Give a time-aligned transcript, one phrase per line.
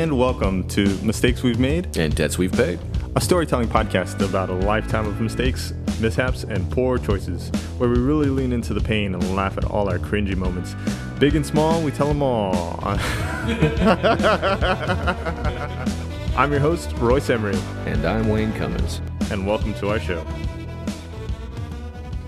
[0.00, 2.78] and welcome to Mistakes We've Made, And debts we've paid.
[3.16, 8.28] a storytelling podcast about a lifetime of mistakes, mishaps, and poor choices, where we really
[8.30, 10.74] lean into the pain and laugh at all our cringy moments.
[11.18, 12.80] Big and small, we tell them all.
[16.36, 19.02] I'm your host, Royce Emery, And I'm Wayne Cummins.
[19.30, 20.24] and welcome to our show.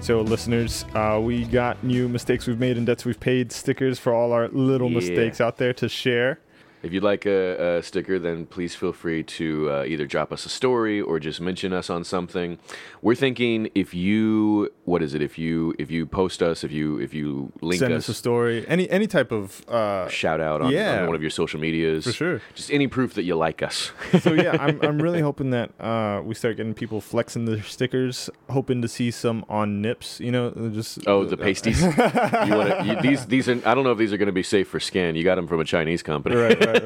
[0.01, 4.13] So, listeners, uh, we got new mistakes we've made and debts we've paid stickers for
[4.13, 4.97] all our little Yeah.
[4.99, 6.41] mistakes out there to share.
[6.83, 10.45] If you'd like a, a sticker, then please feel free to uh, either drop us
[10.45, 12.59] a story or just mention us on something.
[13.01, 15.23] We're thinking if you, what is it?
[15.23, 18.15] If you if you post us, if you if you link Send us, us a
[18.15, 21.03] story, any any type of uh, shout out on, Yeah.
[21.03, 22.41] on one of your social medias, For sure.
[22.55, 23.93] Just any proof that you like us.
[24.21, 28.29] so yeah, I'm I'm really hoping that uh, we start getting people flexing their stickers.
[28.51, 30.19] Hoping to see some on nips.
[30.19, 31.81] You know, just Oh, the pasties.
[31.83, 33.27] you want you, these?
[33.27, 33.61] These are.
[33.65, 35.15] I don't know if these are going to be safe for scan.
[35.15, 36.35] You got them from a Chinese company.
[36.35, 36.83] right, right,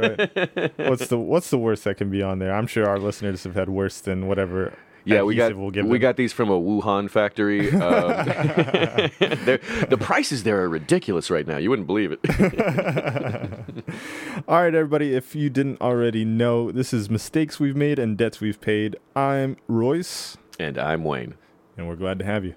[0.54, 0.72] right.
[0.88, 2.54] what's the what's the worst that can be on there?
[2.54, 4.74] I'm sure our listeners have had worse than whatever.
[5.06, 7.70] Yeah, we got we'll we got these from a Wuhan factory.
[7.70, 7.76] Um,
[9.88, 11.58] the prices there are ridiculous right now.
[11.58, 12.18] You wouldn't believe it.
[14.48, 15.14] All right, everybody.
[15.14, 18.96] If you didn't already know, this is mistakes we've made and debts we've paid.
[19.14, 21.34] I'm Royce, and I'm Wayne,
[21.76, 22.54] and we're glad to have you.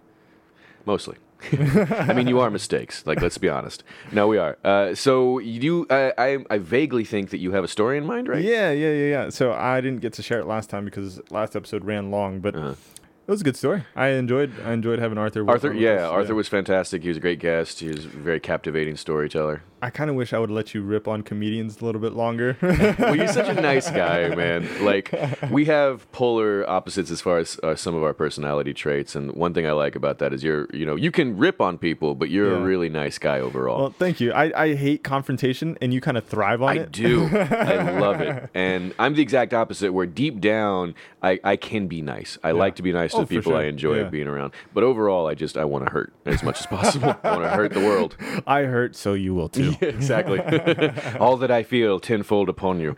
[0.86, 1.17] mostly.
[1.54, 3.06] I mean, you are mistakes.
[3.06, 3.84] Like, let's be honest.
[4.12, 4.58] No, we are.
[4.64, 8.28] Uh, so you, I, I, I vaguely think that you have a story in mind,
[8.28, 8.44] right?
[8.44, 9.30] Yeah, yeah, yeah, yeah.
[9.30, 12.56] So I didn't get to share it last time because last episode ran long, but
[12.56, 12.72] Uh-huh.
[13.28, 13.84] it was a good story.
[13.95, 15.50] I enjoyed I enjoyed having Arthur.
[15.50, 17.04] Arthur, yeah, Arthur was fantastic.
[17.04, 17.80] He was a great guest.
[17.80, 19.64] He was a very captivating storyteller.
[19.81, 22.58] I kind of wish I would let you rip on comedians a little bit longer.
[22.61, 24.67] well, you're such a nice guy, man.
[24.83, 25.13] Like
[25.49, 29.53] we have polar opposites as far as uh, some of our personality traits, and one
[29.53, 32.30] thing I like about that is you're, you know, you can rip on people, but
[32.30, 33.80] you're a really nice guy overall.
[33.80, 34.31] well, thank you.
[34.33, 36.81] I, I hate confrontation, and you kind of thrive on I it.
[36.81, 37.27] I do.
[37.27, 38.49] I love it.
[38.53, 40.93] And I'm the exact opposite, where deep down,
[41.23, 42.38] I, I can be nice.
[42.43, 44.09] I like to be nice Oh, to people I enjoy Yeah.
[44.09, 44.54] being around.
[44.73, 47.15] But overall, I just, I want to hurt as much as possible.
[47.23, 48.15] I want to hurt the world.
[48.45, 49.68] I hurt, so you will too.
[49.81, 50.39] exactly.
[51.19, 52.95] All that I feel tenfold upon you.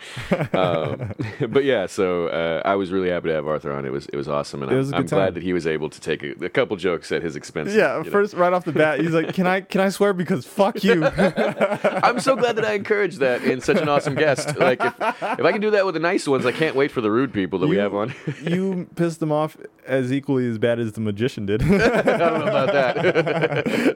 [0.54, 1.14] Um,
[1.50, 3.86] but yeah, so uh, I was really happy to have Arthur on.
[3.86, 5.18] It was it was awesome, and I'm, was I'm time.
[5.18, 7.74] glad that he was able to take a, a couple jokes at his expense.
[7.74, 8.12] Yeah, you know.
[8.12, 11.06] first right off the bat, he's like, "Can I can I swear because fuck you."
[11.06, 14.58] I'm so glad that I encouraged that in such an awesome guest.
[14.58, 17.02] Like if, if I can do that with the nice ones, I can't wait for
[17.02, 18.14] the rude people that we have on.
[18.42, 21.62] you pissed them off as equally as bad as the magician did.
[21.64, 23.06] I don't know about that.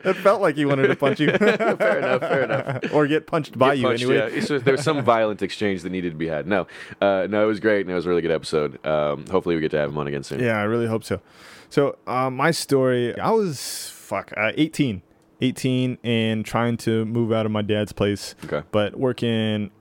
[0.05, 2.19] it felt like he wanted to punch you fair enough.
[2.21, 2.64] Fair enough.
[2.93, 4.17] or get punched by Get you punched, anyway.
[4.17, 4.37] yeah.
[4.37, 6.47] It's just- there was some violent exchange that needed to be had.
[6.47, 6.67] No,
[7.01, 8.85] uh, no, it was great, and it was a really good episode.
[8.85, 10.39] Um, hopefully, we get to have him on again soon.
[10.39, 11.21] Yeah, I really hope so.
[11.69, 15.01] So, uh, my story, I was fuck uh, 18,
[15.41, 18.61] 18, and trying to move out of my dad's place, Okay.
[18.71, 19.71] but working,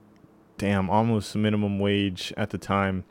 [0.59, 3.05] damn, almost minimum wage at the time.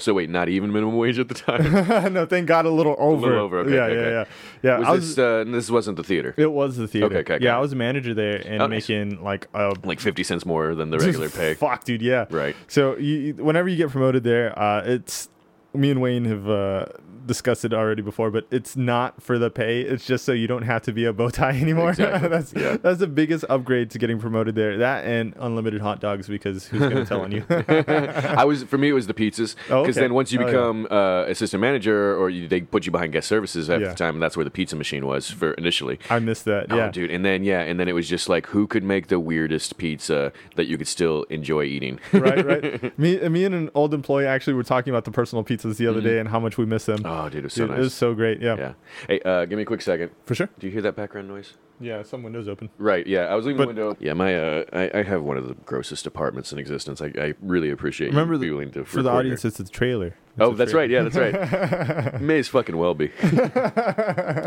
[0.00, 2.12] So wait, not even minimum wage at the time.
[2.12, 3.26] no, thank God, a little over.
[3.26, 4.30] A little over, okay, yeah, okay, yeah, okay.
[4.62, 4.78] yeah, yeah.
[4.78, 5.16] Was I was.
[5.16, 5.18] this?
[5.18, 6.34] Uh, this wasn't the theater.
[6.36, 7.06] it was the theater.
[7.18, 7.56] Okay, okay, Yeah.
[7.56, 8.88] I was a manager there and Oh, nice.
[8.88, 11.54] making like a Like fifty cents more than the regular pay.
[11.54, 12.02] Fuck, dude.
[12.02, 12.26] Yeah.
[12.30, 12.56] Right.
[12.68, 15.28] So you- whenever you get promoted there, uh, it's
[15.74, 16.86] me and Wayne have uh,
[17.30, 19.82] discussed it already before, but it's not for the pay.
[19.82, 21.90] It's just so you don't have to be a bow tie anymore.
[21.90, 22.28] Exactly.
[22.34, 22.76] that's Yeah.
[22.76, 24.76] that's the biggest upgrade to getting promoted there.
[24.78, 27.44] That and unlimited hot dogs because who's gonna tell on you?
[27.50, 29.92] I was for me it was the pizzas because Oh, okay.
[29.92, 30.50] then once you Oh, yeah.
[30.50, 33.90] become uh, assistant manager or you, they put you behind guest services after Yeah.
[33.90, 35.98] the time and that's where the pizza machine was for initially.
[36.10, 36.66] I missed that.
[36.72, 36.90] Oh, Yeah.
[36.90, 39.76] dude, and then yeah, and then it was just like who could make the weirdest
[39.78, 42.00] pizza that you could still enjoy eating.
[42.12, 42.98] right, right.
[42.98, 46.00] Me, me and an old employee actually were talking about the personal pizzas the other
[46.00, 46.98] day and how much we miss them.
[46.98, 47.19] Mm-hmm.
[47.24, 47.78] Oh, dude, it was so Dude, nice.
[47.78, 48.40] It was so great.
[48.40, 48.72] Yeah, yeah.
[49.06, 50.10] Hey, uh, give me a quick second.
[50.24, 50.48] for sure.
[50.58, 51.54] Do you hear that background noise?
[51.82, 52.68] Yeah, some windows open.
[52.76, 53.06] Right.
[53.06, 53.96] Yeah, I was leaving But- the window.
[54.00, 57.00] Yeah, my uh, I, I have one of the grossest apartments in existence.
[57.00, 59.48] I, I really appreciate Remember you the- being to For the audience, here.
[59.48, 60.08] it's a trailer.
[60.08, 60.82] It's Oh, a that's trailer.
[60.82, 60.90] right.
[60.90, 62.20] Yeah, that's right.
[62.22, 63.10] May as fucking well be.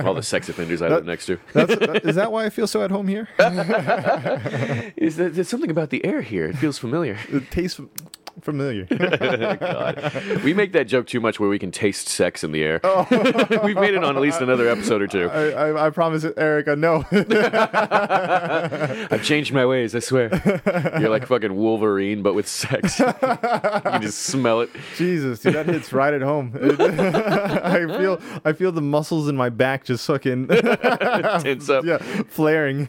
[0.05, 1.39] All the sex offenders I live next to.
[1.53, 3.27] That's, that, is that why I feel so at home here?
[4.95, 6.45] Is that, there's something about the air here?
[6.45, 7.17] It feels familiar.
[7.29, 7.79] It tastes
[8.41, 8.85] familiar.
[8.85, 10.41] God.
[10.43, 12.79] We make that joke too much where we can taste sex in the air.
[12.83, 13.07] Oh.
[13.63, 15.29] We've made it on at least another episode or two.
[15.29, 16.75] I, I, I promise, it, Erica.
[16.75, 17.03] No,
[19.11, 20.29] I've changed my ways, I swear.
[20.99, 22.99] You're like fucking Wolverine, but with sex.
[22.99, 24.69] you can just smell it.
[24.95, 26.53] Jesus, dude, that hits right at home.
[26.55, 31.85] I feel, I feel the muscles in my back just fucking, Tense up.
[31.85, 31.97] yeah,
[32.27, 32.85] flaring.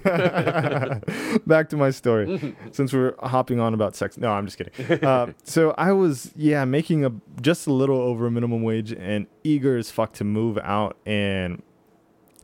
[1.47, 4.17] Back to my story, since we're hopping on about sex.
[4.19, 5.05] No, I'm just kidding.
[5.05, 9.27] Uh, so I was, yeah, making a just a little over a minimum wage and
[9.43, 11.63] eager as fuck to move out and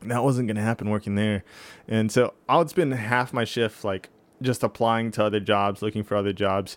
[0.02, 1.44] that wasn't going to happen working there.
[1.86, 4.08] And so I would spend half my shift like
[4.42, 6.76] just applying to other jobs, looking for other jobs.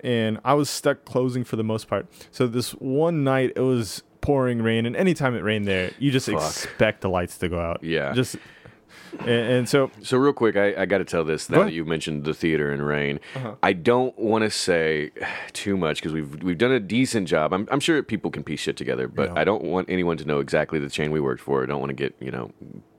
[0.00, 2.06] and I was stuck closing for the most part.
[2.30, 6.26] So this one night it was pouring rain, and anytime it rained there, you just
[6.26, 6.36] Fuck.
[6.36, 7.82] expect the lights to go out.
[7.82, 8.12] Yeah.
[8.12, 8.36] just
[9.20, 11.84] and, and so So real quick, I, I got to tell this now that you
[11.84, 13.20] mentioned the theater and rain.
[13.34, 13.54] Uh-huh.
[13.62, 15.10] I don't want to say
[15.52, 17.52] too much because we've we've done a decent job.
[17.52, 19.40] I'm I'm sure people can piece shit together, but Yeah.
[19.40, 21.62] I don't want anyone to know exactly the chain we worked for.
[21.62, 22.52] I don't want to get you know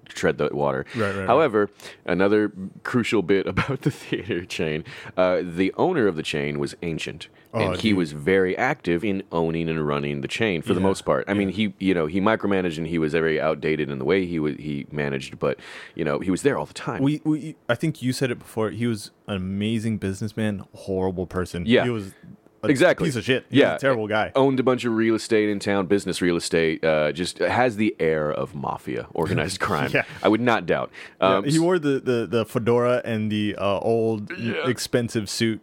[0.10, 0.86] tread the water.
[0.96, 1.28] Right, right, right.
[1.28, 1.70] However,
[2.06, 2.52] another
[2.84, 4.84] crucial bit about the theater chain,
[5.16, 7.28] uh, the owner of the chain was ancient.
[7.52, 7.98] Oh, and he dude.
[7.98, 11.26] was very active in owning and running the chain for the most part.
[11.28, 14.26] I mean, he you know he micromanaged and he was very outdated in the way
[14.28, 15.60] he was he managed, but
[15.96, 17.02] you know he was there all the time.
[17.02, 18.70] we, we I think you said it before.
[18.70, 21.64] He was an amazing businessman, horrible person.
[21.66, 21.86] Yeah.
[21.86, 22.14] he was
[22.62, 23.08] a Exactly.
[23.08, 23.46] piece of shit.
[23.50, 23.76] He Yeah.
[23.76, 24.32] a terrible guy.
[24.36, 26.84] owned a bunch of real estate in town, business real estate.
[26.84, 29.90] Uh, just has the air of mafia, organized crime.
[29.94, 30.04] Yeah.
[30.22, 30.92] I would not doubt.
[31.22, 34.30] Um, he wore the, the, the fedora and the uh, old
[34.68, 35.62] expensive suit.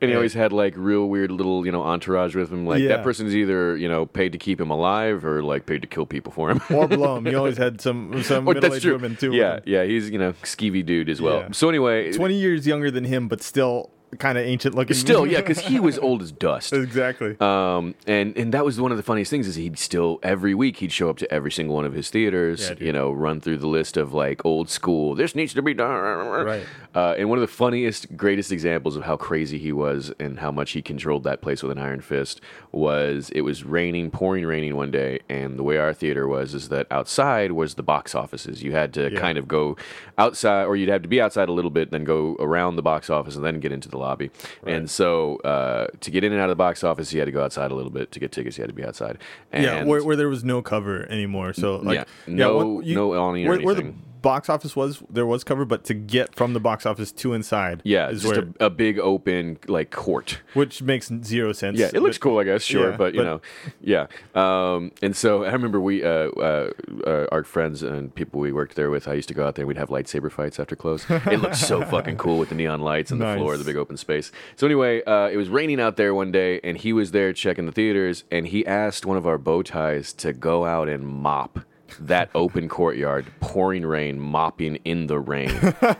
[0.00, 2.66] And he always had like real weird little you know entourage with him.
[2.66, 2.88] Like Yeah.
[2.96, 6.06] that person's either you know paid to keep him alive or like paid to kill
[6.06, 6.60] people for him.
[6.70, 7.26] Or blow him.
[7.26, 9.30] He always had some some Or middle aged women too.
[9.30, 9.62] with Yeah, him.
[9.66, 9.84] yeah.
[9.84, 11.38] He's you know skeevy dude as well.
[11.40, 11.48] Yeah.
[11.52, 14.94] So anyway, twenty years younger than him, but still kind of ancient looking.
[14.96, 16.72] still yeah, because he was old as dust.
[16.72, 17.36] exactly.
[17.40, 20.78] Um, and and that was one of the funniest things is he'd still every week
[20.78, 22.70] he'd show up to every single one of his theaters.
[22.70, 25.14] Yeah, you know, run through the list of like old school.
[25.14, 26.26] This needs to be done.
[26.46, 26.64] Right.
[26.94, 30.50] Uh, and one of the funniest, greatest examples of how crazy he was and how
[30.50, 32.40] much he controlled that place with an iron fist
[32.72, 36.68] was it was raining, pouring raining one day, and the way our theater was is
[36.70, 38.62] that outside was the box offices.
[38.62, 39.20] You had to Yeah.
[39.20, 39.76] kind of go
[40.18, 43.10] outside, or you'd have to be outside a little bit, then go around the box
[43.10, 44.30] office, and then get into the lobby.
[44.66, 47.32] And so uh, to get in and out of the box office, you had to
[47.32, 48.12] go outside a little bit.
[48.12, 49.18] To get tickets, you had to be outside.
[49.52, 51.52] And yeah, where, where there was no cover anymore.
[51.52, 52.04] So like, Yeah.
[52.26, 54.02] No- when no awning or where, where the anything.
[54.26, 57.80] Box office was, there was cover, but to get from the box office to inside,
[57.84, 60.40] yeah, is just where, a, a big open like court.
[60.54, 61.78] which makes zero sense.
[61.78, 62.62] Yeah, it looks but- cool, I guess.
[62.62, 63.40] Sure, yeah, but you but- know,
[63.80, 64.06] yeah.
[64.34, 66.70] Um, and so I remember we, uh, uh,
[67.06, 69.06] uh, our friends and people we worked there with.
[69.06, 69.62] I used to go out there.
[69.62, 71.06] and We'd have lightsaber fights after close.
[71.08, 73.96] It looked so fucking cool with the neon lights and the floor, the big open
[73.96, 74.32] space.
[74.56, 77.66] So anyway, uh, it was raining out there one day, and he was there checking
[77.66, 81.60] the theaters, and he asked one of our bow ties to go out and mop.
[82.00, 85.52] That open courtyard, pouring rain, mopping in the rain,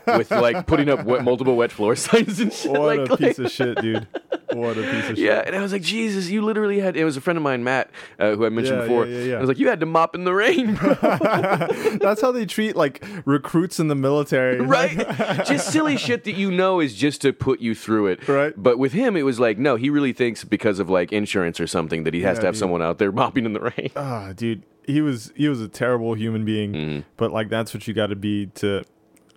[0.06, 2.71] with like putting up wet, multiple wet floor signs and shit.
[2.73, 4.06] What like, a piece of shit, dude.
[4.53, 5.19] What a piece of shit.
[5.19, 6.97] yeah, and I was like, Jesus, you literally had.
[6.97, 9.06] It was a friend of mine, Matt, uh, who I mentioned Yeah, before.
[9.06, 9.37] yeah, yeah, yeah.
[9.37, 10.94] I was like, you had to mop in the rain, bro.
[12.00, 14.97] That's how they treat like recruits in the military, right?
[15.47, 18.55] just silly shit that you know is just to put you through it, Right.
[18.56, 21.67] But with him, it was like, no, he really thinks because of like insurance or
[21.67, 22.61] something that he has to have dude.
[22.61, 23.91] someone out there mopping in the rain.
[23.97, 27.00] Ah, dude, he was he was a terrible human being, Mm-hmm.
[27.17, 28.85] but like that's what you got to be to.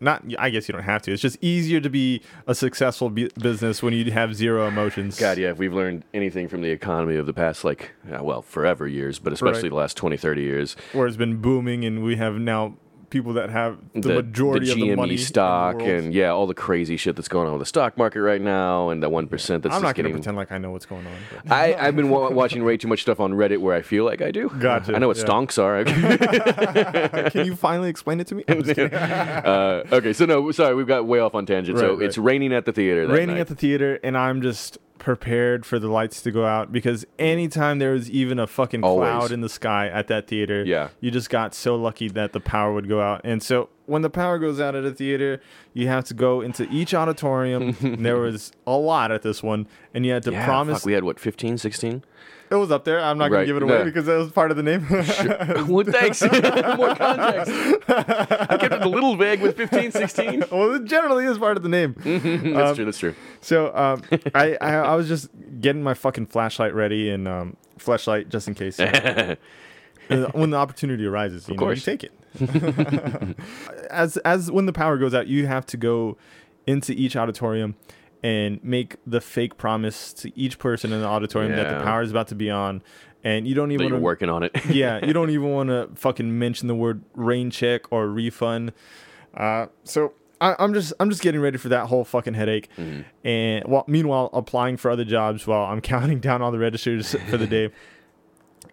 [0.02, 1.12] Not, I guess you don't have to.
[1.12, 5.20] It's just easier to be a successful bu- business when you have zero emotions.
[5.20, 8.42] God, yeah, if we've learned anything from the economy of the past, like, uh, well,
[8.42, 9.70] forever years, but especially Right.
[9.72, 12.78] the last 20, 30 years, where it's been booming, and we have now
[13.10, 15.90] people that have the, majority the of the money the stock world.
[15.90, 18.90] and yeah, all the crazy shit that's going on with the stock market right now,
[18.90, 20.14] and the one percent that's I'm just not going to getting.
[20.22, 21.14] pretend like I know what's going on.
[21.44, 24.06] but- I, I've been wa- watching way too much stuff on Reddit where I feel
[24.06, 24.50] like I do.
[24.60, 25.24] Gotcha, I know what yeah.
[25.26, 25.84] stonks are.
[27.32, 28.44] Can you finally explain it to me?
[28.48, 28.94] I'm just kidding.
[28.98, 31.78] uh, okay, so no, sorry, we've got way off on tangent.
[31.78, 32.06] so Right, right.
[32.08, 33.08] it's raining at the theater.
[33.08, 33.42] Raining night.
[33.42, 37.80] at the theater, and I'm just prepared for the lights to go out because anytime
[37.80, 39.08] there was even a fucking Always.
[39.10, 40.90] cloud in the sky at that theater, Yeah.
[41.00, 43.22] you just got so lucky that the power would go out.
[43.24, 45.42] And so when the power goes out at a theater,
[45.74, 47.76] you have to go into each auditorium.
[47.82, 50.94] there was a lot at this one, and you had to yeah, promise fuck, we
[50.94, 52.04] had what 15, 16?
[52.52, 53.00] It was up there.
[53.00, 53.84] I'm not Right, gonna give it away no.
[53.86, 54.86] because that was part of the name.
[54.90, 56.22] well, thanks.
[56.78, 57.52] More context.
[57.88, 60.46] I kept it a little vague with 15, 16.
[60.52, 61.94] well, it generally is part of the name.
[62.04, 62.86] that's true.
[62.86, 63.16] That's true.
[63.42, 64.02] So um,
[64.34, 65.30] I, I I was just
[65.62, 68.80] getting my fucking flashlight ready and um, flashlight just in case.
[68.80, 69.36] uh,
[70.34, 72.12] when the opportunity arises, you know, you take it.
[73.92, 76.18] as as when the power goes out, you have to go
[76.68, 77.76] into each auditorium
[78.24, 82.12] and make the fake promise to each person in the auditorium that the power is
[82.12, 82.82] about to be on,
[83.24, 84.52] and you don't even wanna- working on it.
[84.70, 88.74] yeah, you don't even want to fucking mention the word rain check or refund.
[89.36, 92.70] Uh, so I, I'm just I'm just getting ready for that whole fucking headache,
[93.24, 97.38] and while meanwhile applying for other jobs while I'm counting down all the registers for
[97.38, 97.70] the day.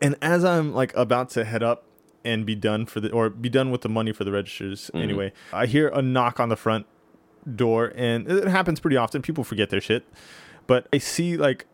[0.03, 1.85] And as I'm like about to head up
[2.25, 5.33] and be done for the or be done with the money for the registers anyway,
[5.53, 6.87] I hear a knock on the front
[7.55, 9.23] door, and it happens pretty often.
[9.23, 10.05] People forget their shit,
[10.67, 11.67] but I see like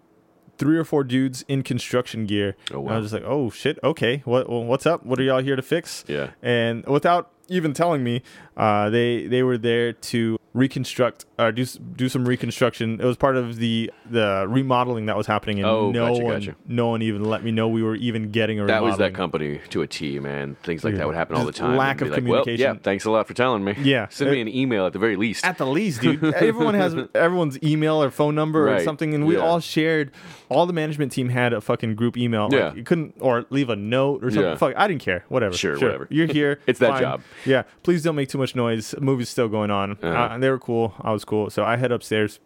[0.58, 2.56] three or four dudes in construction gear.
[2.72, 5.04] Oh, And I was just like, oh shit, okay, what well, what's up?
[5.04, 6.04] What are y'all here to fix?
[6.06, 6.30] Yeah.
[6.42, 8.22] And without even telling me,
[8.56, 13.00] uh, they they were there to reconstruct or do do some reconstruction.
[13.00, 16.34] It was part of the the remodeling that was happening, and Oh, no gotcha, one
[16.40, 16.56] gotcha.
[16.66, 19.60] no one even let me know we were even getting a That was that company
[19.70, 20.56] to a T, man.
[20.62, 20.98] Things like Yeah.
[20.98, 21.76] that would happen all the time.
[21.76, 23.74] lack of like, Well, yeah, thanks a lot for telling me.
[23.82, 24.06] Yeah.
[24.10, 25.44] Send me an email at the very least.
[25.44, 26.22] At the least, dude.
[26.34, 29.42] Everyone has everyone's email or phone number or something, and we Yeah.
[29.42, 30.10] all shared.
[30.48, 32.44] All the management team had a fucking group email.
[32.44, 32.74] Like, Yeah.
[32.74, 34.50] you couldn't or leave a note or something.
[34.50, 34.56] Yeah.
[34.56, 35.24] Fuck, I didn't care.
[35.28, 35.56] Whatever.
[35.56, 36.06] Sure, whatever.
[36.10, 36.58] You're here.
[36.66, 37.00] It's that fine.
[37.00, 37.22] job.
[37.44, 37.62] Yeah.
[37.82, 38.92] Please don't make too much noise.
[38.92, 39.92] The movie's still going on.
[39.92, 40.08] Uh-huh.
[40.08, 40.92] Uh, and they were cool.
[41.00, 41.50] I was cool.
[41.50, 42.40] So I head upstairs,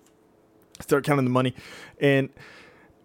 [0.80, 1.54] start counting the money,
[1.98, 2.28] and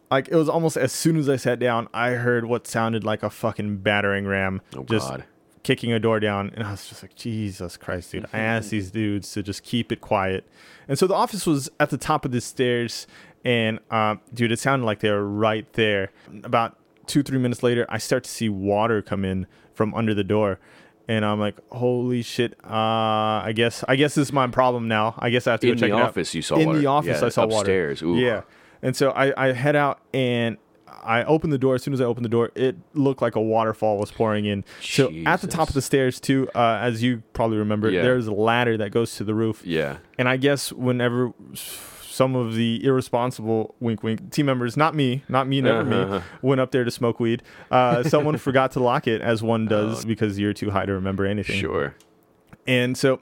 [0.09, 3.23] like it was almost as soon as I sat down, I heard what sounded like
[3.23, 4.61] a fucking battering ram.
[4.75, 5.23] oh just God.
[5.63, 8.91] kicking a door down and I was just like Jesus Christ dude I asked these
[8.91, 10.45] dudes to just keep it quiet
[10.89, 13.07] and so the office was at the top of the stairs
[13.45, 16.11] and um, dude it sounded like they were right there
[16.43, 20.23] about two three minutes later I start to see water come in from under the
[20.25, 20.59] door
[21.07, 25.15] and I'm like holy shit uh, I guess I guess this is my problem now
[25.19, 26.09] I guess I have to In go check the it out.
[26.09, 26.79] office you saw in water.
[26.79, 28.01] the office Yeah, I saw upstairs.
[28.01, 28.19] water Ooh.
[28.19, 28.41] yeah
[28.81, 30.57] and so I, I head out and
[31.03, 31.73] I opened the door.
[31.75, 34.63] As soon as I opened the door, it looked like a waterfall was pouring in.
[34.81, 38.03] So at the top of the stairs, too, uh, as you probably remember, Yeah.
[38.03, 39.63] there's a ladder that goes to the roof.
[39.65, 39.97] Yeah.
[40.19, 41.33] And I guess whenever
[42.11, 46.15] some of the irresponsible wink wink team members, not me, not me, never Uh-huh.
[46.19, 47.41] me, went up there to smoke weed,
[47.71, 50.07] uh, someone forgot to lock it, as one does Oh.
[50.07, 51.59] because you're too high to remember anything.
[51.59, 51.95] Sure.
[52.67, 53.19] And so,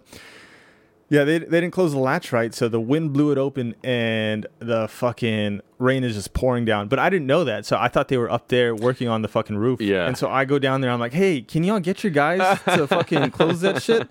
[1.09, 2.53] yeah, they, they didn't close the latch right.
[2.53, 6.87] So the wind blew it open and the fucking rain is just pouring down.
[6.87, 7.65] But I didn't know that.
[7.65, 9.81] So I thought they were up there working on the fucking roof.
[9.81, 10.05] Yeah.
[10.05, 10.91] And so I go down there.
[10.91, 14.07] I'm like, hey, can y'all get your guys to fucking close that shit?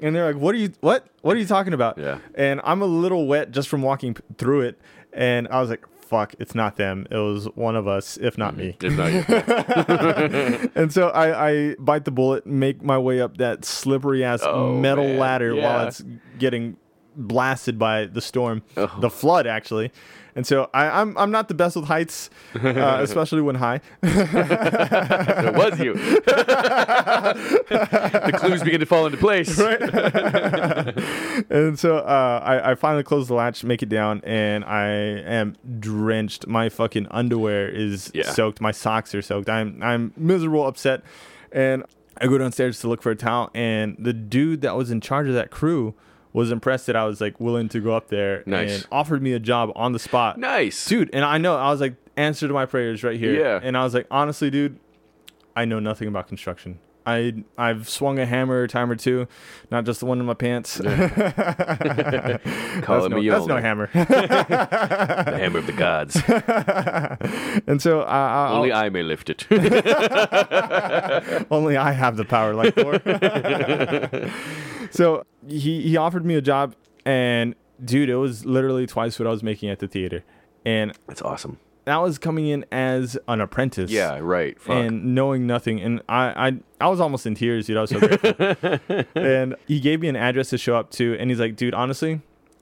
[0.00, 1.06] And they're like, what are you, what?
[1.22, 1.96] What are you talking about?
[1.96, 2.18] Yeah.
[2.34, 4.80] And I'm a little wet just from walking through it.
[5.12, 7.06] And I was like, fuck, it's not them.
[7.10, 8.76] It was one of us, if not me.
[8.82, 10.70] If not.
[10.76, 14.74] And so I, I bite the bullet, make my way up that slippery ass Oh,
[14.78, 15.18] metal man.
[15.18, 15.62] ladder Yeah.
[15.76, 16.02] while it's
[16.38, 16.76] getting
[17.16, 18.90] blasted by the storm, Oh.
[19.00, 19.90] the flood actually.
[20.34, 23.80] And so I, I'm I'm not the best with heights, uh, especially when high.
[24.02, 25.92] it was you.
[27.22, 29.58] the clues begin to fall into place.
[29.58, 29.80] Right.
[31.50, 35.56] and so uh, I, I finally close the latch, make it down, and I am
[35.78, 36.46] drenched.
[36.46, 38.30] My fucking underwear is Yeah.
[38.30, 38.60] soaked.
[38.60, 39.48] My socks are soaked.
[39.50, 41.02] I'm I'm miserable, upset,
[41.50, 41.84] and
[42.18, 43.50] I go downstairs to look for a towel.
[43.54, 45.94] And the dude that was in charge of that crew
[46.32, 48.76] was impressed that I was like willing to go up there Nice.
[48.76, 50.38] and offered me a job on the spot.
[50.38, 50.86] Nice.
[50.86, 53.34] Dude, and I know I was like, answer to my prayers right here.
[53.38, 53.60] Yeah.
[53.62, 54.78] And I was like, honestly, dude,
[55.56, 56.78] I know nothing about construction.
[57.06, 59.26] I I've swung a hammer a time or two,
[59.70, 60.78] not just the one in my pants.
[60.78, 61.20] Call that's,
[63.06, 63.88] it no, me that's no hammer.
[63.92, 66.16] The hammer of the gods.
[67.66, 69.46] and so uh, uh, I, I, Only I may lift it.
[71.50, 73.00] only I have the power like Thor.
[74.90, 77.54] so he he offered me a job, and
[77.84, 80.24] dude, it was literally twice what I was making at the theater,
[80.64, 81.58] and That's awesome.
[81.84, 83.90] That was coming in as an apprentice.
[83.90, 84.58] Yeah, right.
[84.60, 84.76] Fuck.
[84.76, 85.80] and knowing nothing.
[85.80, 87.76] And I, I, I was almost in tears, dude.
[87.76, 89.04] I was so grateful.
[89.22, 92.20] and he gave me an address to show up to, and he's like, dude, honestly,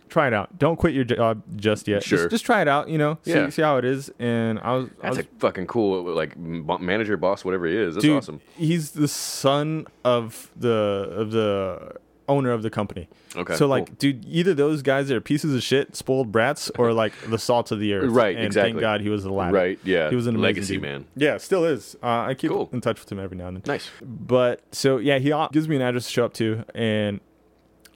[0.08, 0.58] try it out.
[0.58, 2.02] Don't quit your job just yet.
[2.02, 2.18] Sure.
[2.18, 2.88] Just, just try it out.
[2.88, 3.48] You know, see, Yeah.
[3.50, 4.10] see how it is.
[4.18, 7.94] And I was, I That's was a fucking cool, like manager, boss, whatever he is.
[7.94, 8.40] That's dude, awesome.
[8.56, 10.68] he's the son of the
[11.14, 11.92] of the
[12.30, 13.08] owner of the company.
[13.36, 13.56] Okay.
[13.56, 13.96] so like, cool.
[13.98, 17.80] dude, either those guys are pieces of shit, spoiled brats, or like the salt of
[17.80, 18.10] the earth.
[18.10, 18.72] Right, And exactly.
[18.72, 19.52] thank God he was the latter.
[19.54, 19.78] right?
[19.84, 20.08] Yeah.
[20.10, 20.82] He was an legacy dude.
[20.82, 21.04] man.
[21.16, 21.96] Yeah, still is.
[22.02, 22.70] Uh, I keep Cool.
[22.72, 23.62] in touch with him every now and then.
[23.66, 23.90] Nice.
[24.02, 27.20] But so yeah, he gives me an address to show up to, and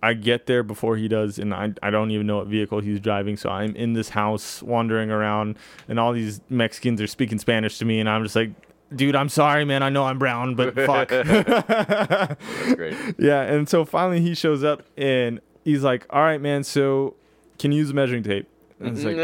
[0.03, 3.01] I get there before he does, and I I don't even know what vehicle he's
[3.01, 3.37] driving.
[3.39, 5.57] So I'm in this house wandering around,
[5.89, 8.51] and all these Mexicans are speaking Spanish to me, and I'm just like,
[8.95, 9.83] dude, I'm sorry, man.
[9.83, 11.09] I know I'm brown, but fuck.
[11.09, 12.97] That's great.
[13.19, 16.65] yeah, and so finally he shows up, and he's like, all right, man.
[16.65, 17.15] So
[17.59, 18.49] can you use a measuring tape?
[18.81, 19.17] And it's like,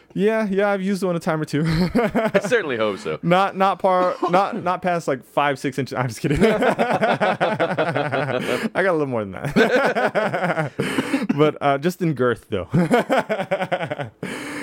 [0.14, 1.64] yeah, yeah, I've used one a time or two.
[1.66, 3.18] I certainly hope so.
[3.22, 6.58] not not par not not past like five six inches i'm just kidding i
[8.74, 10.72] got a little more than that
[11.36, 12.68] but uh just in girth though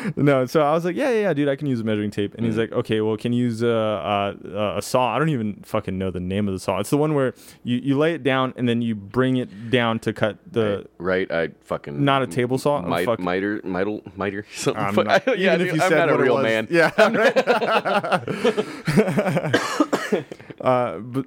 [0.15, 2.33] no so i was like yeah yeah, yeah dude i can use a measuring tape
[2.35, 2.59] and he's Mm.
[2.59, 6.11] like okay well can you use a, a a saw i don't even fucking know
[6.11, 8.67] the name of the saw it's the one where you you lay it down and
[8.67, 11.29] then you bring it down to cut the right?
[11.31, 12.81] I fucking Not a table saw?
[12.81, 14.83] Miter, miter, miter, something.
[14.83, 16.67] I'm not- I- yeah, even if you I'm said not a real man.
[16.69, 16.91] Yeah.
[20.61, 21.25] uh, but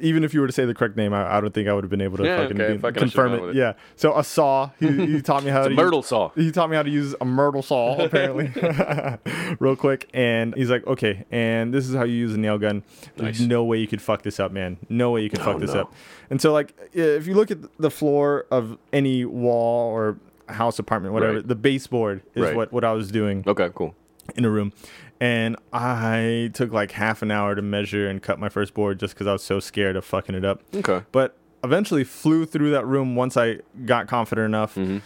[0.00, 1.84] even if you were to say the correct name, I, I don't think I would
[1.84, 3.42] have been able to Yeah, fucking, okay, be- fucking confirm it.
[3.50, 3.54] it.
[3.56, 3.72] Yeah.
[3.96, 4.70] So a saw.
[4.80, 6.30] He, he taught me how It's a to myrtle use, saw.
[6.30, 8.52] He taught me how to use a myrtle saw apparently,
[9.60, 10.08] real quick.
[10.14, 12.82] And he's like, okay, and this is how you use a nail gun.
[13.16, 13.48] There's Nice.
[13.48, 14.78] no way you could fuck this up, man.
[14.88, 15.82] No way you could Oh, fuck this no.
[15.82, 15.92] up.
[16.30, 20.16] And so like, if you look at the floor of any wall or
[20.48, 21.34] house, apartment, whatever.
[21.36, 21.48] Right.
[21.48, 22.54] The baseboard is Right.
[22.56, 23.94] what what I was doing Okay, cool.
[24.36, 24.72] in a room.
[25.20, 29.14] And I took like half an hour to measure and cut my first board just
[29.14, 30.62] because I was so scared of fucking it up.
[30.74, 31.02] Okay.
[31.12, 34.74] But eventually flew through that room once I got confident enough.
[34.74, 35.00] Mhm.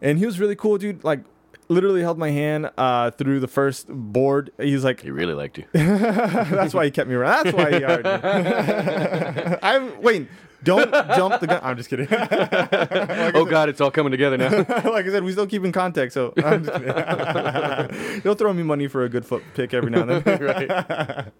[0.00, 1.02] And he was really cool, dude.
[1.04, 1.20] Like,
[1.68, 4.50] literally held my hand uh, through the first board.
[4.58, 5.64] He's like, He really liked you.
[5.72, 7.44] that's why he kept me around.
[7.44, 9.58] That's why he hired me.
[9.62, 10.28] I'm wait.
[10.64, 11.60] Don't jump the gun.
[11.62, 12.08] I'm just kidding.
[12.10, 14.50] like, oh God, it's all coming together now.
[14.90, 16.12] like I said, we still keep in contact.
[16.12, 18.20] So I'm just kidding.
[18.22, 20.42] he'll throw me money for a good foot pick every now and then.
[20.42, 21.32] right.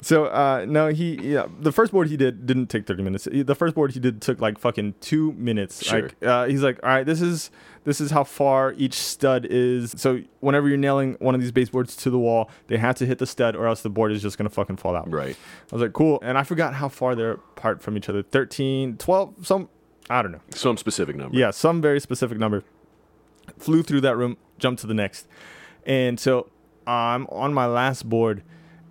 [0.00, 1.46] So uh, no, he yeah.
[1.60, 3.28] The first board he did didn't take thirty minutes.
[3.30, 5.84] The first board he did took like fucking two minutes.
[5.84, 6.02] Sure.
[6.02, 7.50] Like uh, he's like, all right, this is
[7.84, 9.94] this is how far each stud is.
[9.96, 13.18] So whenever you're nailing one of these baseboards to the wall, they have to hit
[13.18, 15.10] the stud, or else the board is just gonna fucking fall out.
[15.10, 15.36] Right.
[15.70, 16.18] I was like, cool.
[16.22, 18.22] And I forgot how far they're apart from each other.
[18.22, 19.68] 13, 12, some
[20.10, 20.40] I don't know.
[20.50, 21.36] Some specific number.
[21.36, 22.64] Yeah, some very specific number.
[23.58, 25.26] Flew through that room, jumped to the next.
[25.86, 26.50] And so
[26.86, 28.42] I'm on my last board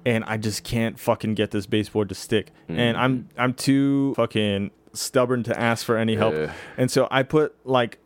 [0.06, 2.52] and I just can't fucking get this baseboard to stick.
[2.68, 3.28] And I'm mm.
[3.38, 6.34] I'm too fucking stubborn to ask for any help.
[6.34, 6.54] Yeah.
[6.78, 8.00] And so I put like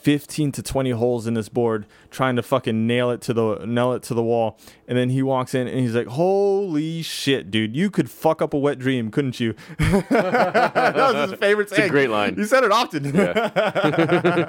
[0.00, 3.92] 15 to 20 holes in this board trying to fucking nail it to the nail
[3.92, 7.74] it to the wall and then he walks in and he's like holy shit dude
[7.76, 11.90] you could fuck up a wet dream couldn't you that was his favorite a saying
[11.90, 12.34] great line.
[12.36, 13.50] he said it often Yeah.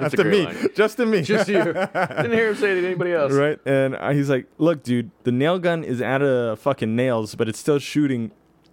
[0.04, 0.68] It's a to great me, line.
[0.74, 1.22] just to me.
[1.22, 1.62] Just you.
[1.64, 3.32] Didn't hear him say it to anybody else.
[3.32, 3.58] right?
[3.66, 7.48] And uh, he's like, "Look, dude, the nail gun is out of fucking nails, but
[7.48, 8.30] it's still shooting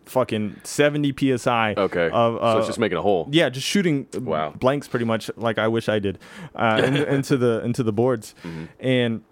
[0.08, 2.10] fucking 70 psi." Okay.
[2.12, 3.28] Of, uh, so it's just making a hole.
[3.32, 4.52] yeah, just shooting uh, Wow.
[4.52, 6.20] blanks pretty much like I wish I did
[6.56, 8.66] uh, in, into the into the boards, Mm-hmm.
[8.80, 9.24] and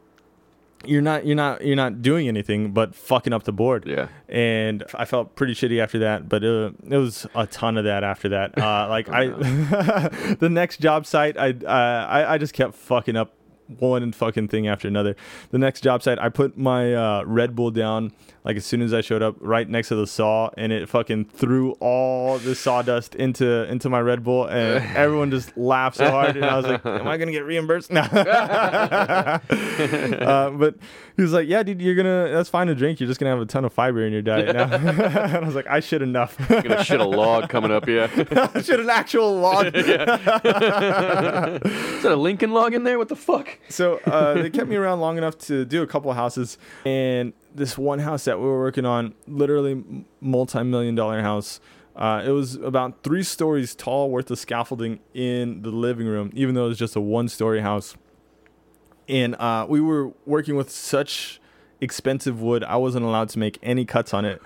[0.86, 3.86] you're not you're not you're not doing anything but fucking up the board.
[3.88, 4.08] Yeah.
[4.30, 8.04] And I felt pretty shitty after that, but uh, it was a ton of that
[8.04, 8.56] after that.
[8.58, 9.28] Uh, like I,
[10.40, 13.34] the next job site, I, uh, I I just kept fucking up
[13.80, 15.16] one fucking thing after another.
[15.50, 18.12] The next job site, I put my uh, Red Bull down
[18.46, 21.26] like as soon as I showed up, right next to the saw, and it fucking
[21.26, 26.36] threw all the sawdust into into my Red Bull, and everyone just laughed so hard,
[26.36, 28.02] and I was like, "Am I gonna get reimbursed?" No.
[28.12, 29.40] uh,
[30.52, 30.76] but
[31.16, 32.30] he was like, "Yeah, dude, you're gonna.
[32.32, 33.00] That's fine to drink.
[33.00, 35.56] You're just gonna have a ton of fiber in your diet now." and I was
[35.56, 36.38] like, "I should enough.
[36.48, 38.10] you're Gonna shit a log coming up, yeah.
[38.54, 41.62] I should an actual log." Is that
[42.06, 43.00] a Lincoln log in there?
[43.00, 43.58] What the fuck?
[43.70, 47.34] so uh, they kept me around long enough to do a couple of houses, and
[47.56, 49.84] this one house that we were working on, literally
[50.22, 51.60] multi-million dollar house.
[51.96, 56.54] Uh, it was about three stories tall, worth of scaffolding in the living room, even
[56.54, 57.96] though it was just a one-story house.
[59.08, 61.40] And uh, we were working with such
[61.82, 64.42] expensive wood, I wasn't allowed to make any cuts on it.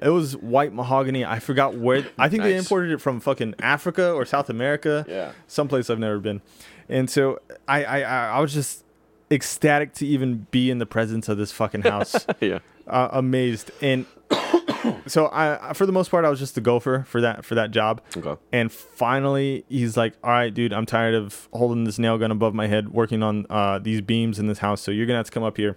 [0.00, 1.24] it was white mahogany.
[1.24, 2.06] I forgot where.
[2.18, 5.32] I think they imported it from fucking Africa or South America Yeah.
[5.48, 6.40] someplace I've never been.
[6.88, 8.84] And so I, I I was just
[9.30, 12.26] ecstatic to even be in the presence of this fucking house.
[12.40, 12.58] Yeah.
[12.86, 13.70] uh, amazed.
[13.82, 14.06] And
[15.06, 17.70] so I, for the most part, I was just the gopher for that, for that
[17.70, 18.00] job.
[18.16, 18.40] Okay.
[18.52, 22.54] And finally, he's like, "All right, dude, I'm tired of holding this nail gun above
[22.54, 24.80] my head, working on uh, these beams in this house.
[24.80, 25.76] So you're gonna have to come up here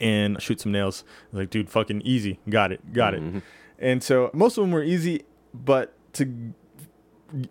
[0.00, 3.38] and shoot some nails." Like, "Dude, fucking easy, got it, got Mm-hmm.
[3.38, 3.42] it."
[3.78, 5.22] And so most of them were easy,
[5.54, 6.52] but to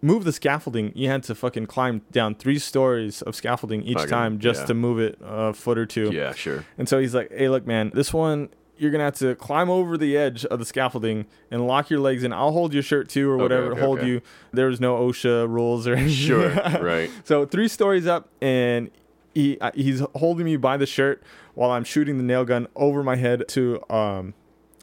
[0.01, 4.09] move the scaffolding, you had to fucking climb down three stories of scaffolding each Fucking-
[4.09, 4.65] time just yeah.
[4.67, 6.11] to move it a foot or two.
[6.13, 6.65] Yeah, sure.
[6.77, 9.95] And so he's like, "Hey, look, man, this one." You're gonna have to climb over
[9.95, 12.33] the edge of the scaffolding and lock your legs in.
[12.33, 13.65] I'll hold your shirt too, or whatever.
[13.65, 14.07] to okay, hold okay.
[14.07, 14.21] you.
[14.53, 16.15] There's no OSHA rules or anything.
[16.15, 16.49] Sure.
[16.81, 17.11] right.
[17.23, 18.89] So three stories up, and
[19.35, 21.21] he uh, he's holding me by the shirt
[21.53, 24.33] while I'm shooting the nail gun over my head to um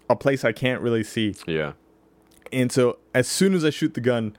[0.09, 1.35] a place I can't really see.
[1.49, 1.73] Yeah.
[2.53, 4.37] And so as soon as I shoot the gun,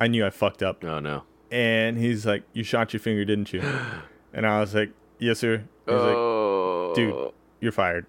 [0.00, 0.84] I knew I fucked up.
[0.84, 1.22] Oh no.
[1.50, 3.62] And he's like, "You shot your finger, didn't you?"
[4.36, 6.92] And I was like, "Yes, sir." He's like, oh.
[6.96, 8.08] "Dude, you're fired."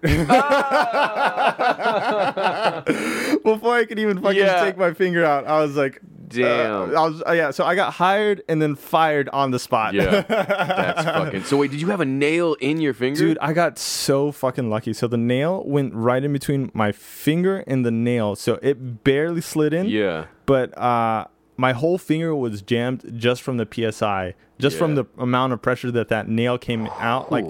[3.44, 4.64] Before I could even fucking Yeah.
[4.64, 6.94] take my finger out, I was like, Damn.
[6.96, 7.50] uh, I was uh, yeah.
[7.52, 9.94] So I got hired and then fired on the spot.
[9.94, 10.22] Yeah.
[10.28, 11.44] That's fucking.
[11.44, 13.20] So wait, did you have a nail in your finger?
[13.20, 14.92] Dude, I got so fucking lucky.
[14.92, 18.34] So the nail went right in between my finger and the nail.
[18.34, 19.86] So it barely slid in.
[19.86, 20.26] Yeah.
[20.46, 25.52] But uh, my whole finger was jammed just from the PSI, just from the amount
[25.52, 27.30] of pressure that that nail came out.
[27.32, 27.46] Like.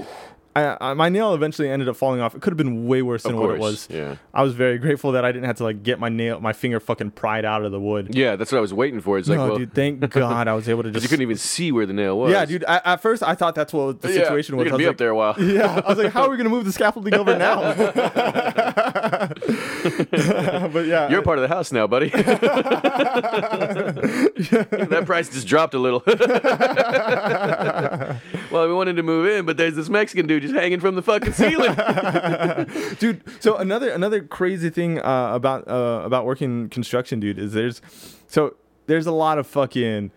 [0.56, 2.34] I, I my nail eventually ended up falling off.
[2.34, 3.88] It could have been way worse than what it was.
[3.90, 4.16] yeah.
[4.32, 6.80] I was very grateful that I didn't have to like get my nail, my finger
[6.80, 8.14] fucking pried out of the wood.
[8.14, 9.18] Yeah, that's what I was waiting for.
[9.18, 11.02] It's like, well, dude, thank God I was able to just.
[11.02, 12.32] you couldn't even see where the nail was.
[12.32, 12.64] yeah, dude.
[12.66, 14.72] I, at first, I thought that's what the Yeah, situation You're was.
[14.72, 15.34] Gonna was be like, up there a while.
[15.40, 17.74] Yeah, I was like, how are we gonna move the scaffolding over now?
[20.68, 22.08] but yeah, You're part of the house now, buddy.
[24.86, 26.02] that price just dropped a little.
[28.50, 31.02] well, we wanted to move in, but there's this Mexican dude just hanging from the
[31.02, 31.74] fucking ceiling.
[32.98, 33.22] dude.
[33.40, 37.80] So another another crazy thing uh, about uh, about working construction, dude, is there's
[38.26, 38.56] so
[38.86, 40.10] there's a lot of fucking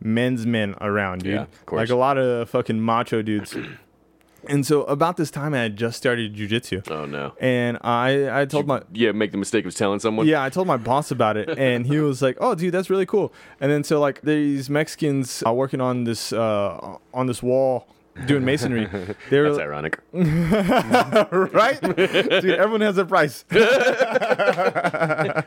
[0.00, 1.34] men's men around, dude.
[1.34, 1.80] Yeah, of course.
[1.80, 3.56] Like a lot of fucking macho dudes.
[4.48, 7.34] and so about this time, I had just started jujitsu, oh no.
[7.40, 10.26] and I I told my Yeah, make the mistake of telling someone.
[10.26, 13.06] yeah, I told my boss about it, and he was like, "Oh, dude, that's really
[13.06, 17.88] cool." And then so like these Mexicans are working on this uh, on this wall
[18.26, 18.86] doing masonry.
[19.30, 19.98] They were That's ironic.
[20.12, 22.46] right, dude.
[22.58, 23.44] Everyone has their price.
[23.50, 23.58] How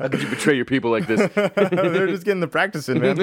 [0.09, 1.29] could you betray your people like this?
[1.33, 3.17] they're just getting the practice in, man.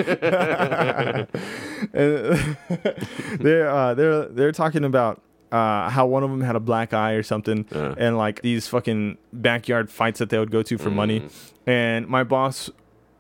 [3.41, 7.13] They're uh, they're they're talking about uh, how one of them had a black eye
[7.13, 7.95] or something, Uh.
[7.99, 11.21] and like these fucking backyard fights that they would go to for money.
[11.21, 11.53] Mm.
[11.69, 12.71] And my boss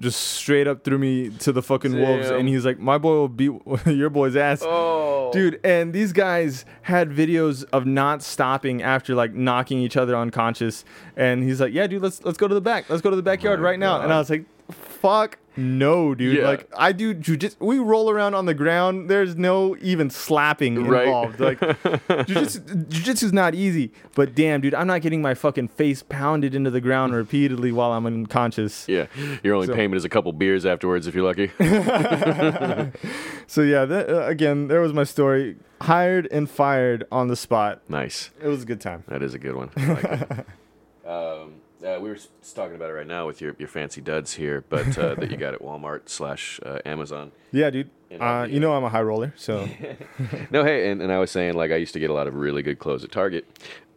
[0.00, 3.28] just straight up threw me to the fucking wolves, and he's like, "My boy will
[3.28, 3.52] beat
[3.86, 9.34] your boy's ass." Oh, Dude, and these guys had videos of not stopping after like
[9.34, 10.84] knocking each other unconscious.
[11.16, 12.88] And he's like, "Yeah, dude, let's let's go to the back.
[12.90, 16.14] Let's go to the backyard oh My right now." And I was like, "Fuck no,
[16.14, 16.36] dude!
[16.38, 16.44] Yeah.
[16.48, 17.56] Like I do jujitsu.
[17.60, 19.08] We roll around on the ground.
[19.10, 21.04] There's no even slapping Right.
[21.06, 21.40] involved.
[21.40, 23.92] Like jujitsu, jujitsu's not easy.
[24.14, 27.92] But damn, dude, I'm not getting my fucking face pounded into the ground repeatedly while
[27.92, 28.86] I'm unconscious.
[28.88, 29.06] Yeah,
[29.42, 31.50] your only So- payment is a couple beers afterwards if you're lucky.
[33.48, 35.56] So yeah, that, uh, again, there was my story.
[35.82, 37.82] Hired and fired on the spot.
[37.88, 38.30] nice.
[38.42, 39.04] It was a good time.
[39.08, 39.70] That is a good one.
[39.76, 40.46] Like
[41.06, 44.34] um, uh, we were s- talking about it right now with your, your fancy duds
[44.34, 47.32] here, but uh, that you got at Walmart slash uh, Amazon.
[47.52, 47.90] Yeah, dude.
[48.10, 49.68] You know, Uh, you know I'm a high roller, so
[50.50, 52.34] No, hey, and, and I was saying like I used to get a lot of
[52.34, 53.44] really good clothes at Target.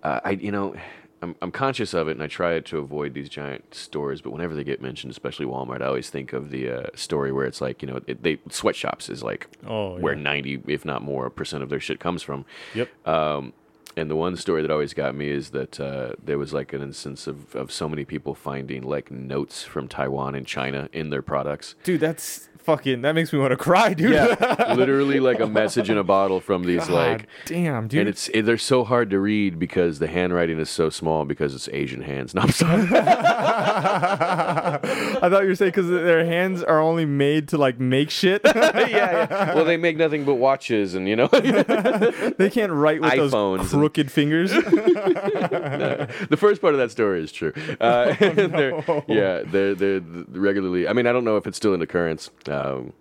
[0.03, 0.75] Uh, I you know.
[1.21, 4.21] I'm, I'm conscious of it, and I try to avoid these giant stores.
[4.21, 7.45] But whenever they get mentioned, especially Walmart, I always think of the uh, story where
[7.45, 10.21] it's like, you know, it, they sweatshops is like Oh, where yeah.
[10.21, 12.45] 90, if not more, percent of their shit comes from.
[12.73, 13.05] Yep.
[13.05, 13.51] Um,
[13.99, 16.81] and the one story that always got me is that uh, there was like an
[16.81, 21.21] instance of, of so many people finding like notes from Taiwan and China in their
[21.21, 21.75] products.
[21.83, 24.11] dude, that's fucking that makes me want to cry, dude.
[24.13, 27.27] Yeah, literally like a message in a bottle from these God like.
[27.45, 28.01] damn, dude.
[28.01, 31.55] And it's it, they're so hard to read because the handwriting is so small because
[31.55, 32.33] it's Asian hands.
[32.39, 32.83] No, I'm sorry.
[34.01, 34.79] I
[35.29, 38.41] thought you were saying because their hands are only made to like make shit.
[38.45, 39.55] yeah, yeah.
[39.55, 43.59] Well, they make nothing but watches, and you know, they can't write with iPhones those
[43.61, 44.51] and- crooked fingers.
[44.51, 47.53] the first part of that story is true.
[47.79, 50.87] Uh, they're, yeah, they're, they're regularly.
[50.87, 52.29] I mean, I don't know if it's still an occurrence.
[52.59, 52.93] Um,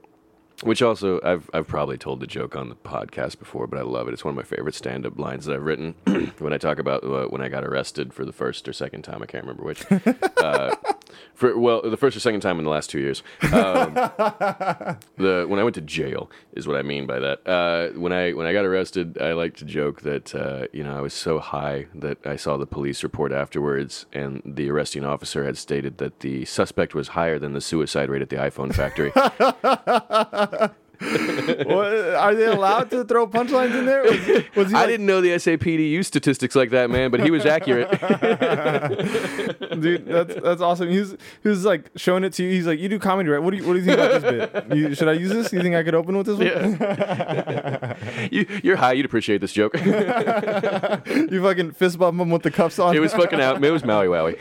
[0.65, 4.09] which also, I've I've probably told the joke on the podcast before, but I love
[4.09, 4.13] it.
[4.13, 5.95] It's one of my favorite stand-up lines that I've written.
[6.39, 9.23] when I talk about uh, when I got arrested for the first or second time,
[9.23, 9.85] I can't remember which.
[10.39, 10.75] uh,
[11.35, 13.23] for well, the first or second time in the last two years.
[13.43, 13.95] Um,
[15.17, 17.47] the when I went to jail is what I mean by that.
[17.47, 20.97] Uh, when I when I got arrested, I like to joke that uh, you know
[20.97, 25.45] I was so high that I saw the police report afterwards, and the arresting officer
[25.45, 29.13] had stated that the suspect was higher than the suicide rate at the iPhone factory.
[31.69, 34.03] What- are they allowed to throw punchlines in there?
[34.03, 37.31] Was, was I like, didn't know the SAPD used statistics like that, man, but he
[37.31, 37.91] was accurate.
[39.81, 40.07] dude?
[40.07, 40.89] That's that's awesome.
[40.91, 40.99] He
[41.49, 42.51] was like showing it to you.
[42.51, 43.43] He's like, you do comedy, right?
[43.43, 44.77] What do you what do you think about this bit?
[44.77, 45.53] You, should I use this?
[45.53, 46.49] You think I could open with this one?
[48.31, 49.75] you, you're high, you'd appreciate this joke.
[49.75, 52.95] You fucking fist bump him with the cuffs on.
[52.97, 53.63] It was fucking out.
[53.63, 54.39] It was Maui Wowie.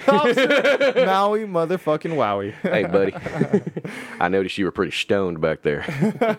[1.05, 2.53] Maui motherfucking wowie.
[2.61, 3.13] Hey, buddy.
[4.19, 5.81] I noticed you were pretty stoned back there.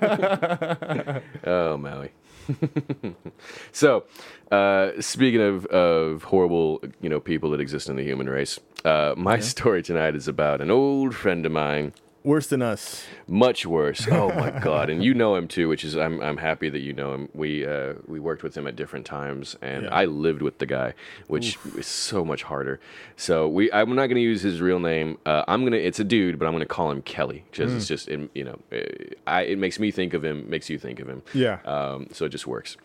[1.47, 2.11] oh, Maui.
[3.73, 4.05] so,
[4.51, 9.15] uh, speaking of, of horrible, you know, people that exist in the human race, uh,
[9.17, 11.93] my story tonight is about an old friend of mine.
[12.29, 13.07] Worse than us.
[13.27, 14.07] Much worse.
[14.11, 14.91] Oh my god!
[14.91, 17.29] And you know him too, which is I'm I'm happy that you know him.
[17.33, 19.95] We uh, we worked with him at different times, and Yeah.
[19.95, 20.93] I lived with the guy,
[21.27, 22.81] which is so much harder.
[23.17, 25.17] So we I'm not going to use his real name.
[25.25, 27.45] Uh, I'm gonna it's a dude, but I'm gonna call him Kelly.
[27.51, 28.81] Just it's just it, you know, uh,
[29.27, 31.23] I it makes me think of him, makes you think of him.
[31.33, 31.61] Yeah.
[31.65, 32.77] Um, so it just works.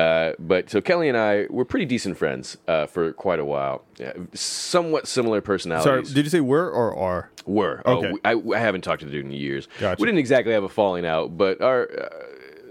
[0.00, 3.84] Uh, but so Kelly and I were pretty decent friends uh, for quite a while.
[3.98, 5.84] Yeah, somewhat similar personalities.
[5.84, 7.30] Sorry, did you say were or are?
[7.44, 8.12] Were Okay.
[8.24, 9.68] Oh, I, I haven't talked to the dude in years.
[9.78, 10.00] Gotcha.
[10.00, 12.08] We didn't exactly have a falling out, but our uh,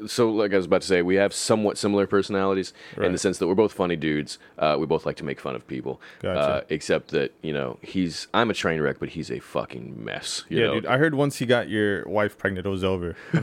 [0.07, 3.37] so like I was about to say, we have somewhat similar personalities in the sense
[3.39, 4.37] that we're both funny dudes.
[4.57, 5.99] Uh, we both like to make fun of people.
[6.21, 6.39] Gotcha.
[6.39, 10.43] Uh, except that you know he's I'm a train wreck, but he's a fucking mess.
[10.49, 10.73] You Yeah, know?
[10.75, 10.85] dude.
[10.85, 13.15] I heard once he got your wife pregnant, it was over.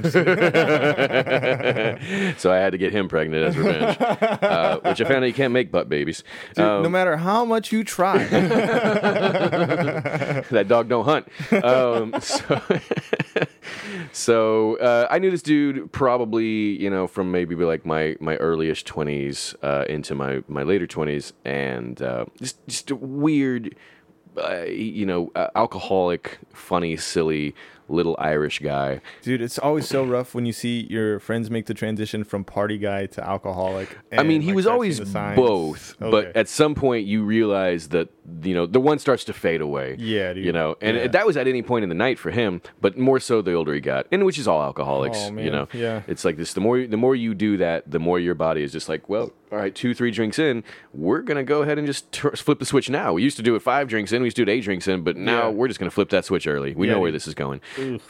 [2.39, 5.33] so I had to get him pregnant as revenge, uh, which I found out you
[5.35, 6.23] can't make butt babies.
[6.55, 8.19] Dude, Um, no matter how much you try.
[10.51, 11.29] that dog don't hunt.
[11.65, 12.61] Um, so
[14.13, 18.87] so uh, I knew this dude probably, you know, from maybe like my my earliest
[18.87, 23.75] twenties uh, into my my later twenties, and uh, just just weird,
[24.37, 27.55] uh, you know, uh, alcoholic, funny, silly
[27.89, 29.01] little Irish guy.
[29.23, 32.79] Dude, it's always so rough when you see your friends make the transition from party
[32.79, 33.97] guy to alcoholic.
[34.13, 35.37] I mean, he like, was always seeing the signs.
[35.37, 38.09] both, but at some point you realize that
[38.43, 39.97] you know the one starts to fade away.
[39.99, 40.45] Yeah, dude.
[40.45, 41.07] You know, and Yeah.
[41.09, 43.73] that was at any point in the night for him, but more so the older
[43.75, 45.19] he got, and which is all alcoholics.
[45.31, 46.03] Oh, You know, Yeah.
[46.09, 46.53] it's like this.
[46.55, 49.33] The more the more you do that, the more your body is just like, well,
[49.53, 52.91] all right, two three drinks in, we're gonna go ahead and just flip the switch
[52.91, 53.13] now.
[53.13, 54.89] We used to do it five drinks in, we used to do it eight drinks
[54.89, 55.49] in, but now Yeah.
[55.51, 56.75] we're just gonna flip that switch early.
[56.75, 57.15] We Yeah, know where dude.
[57.21, 57.61] this is going.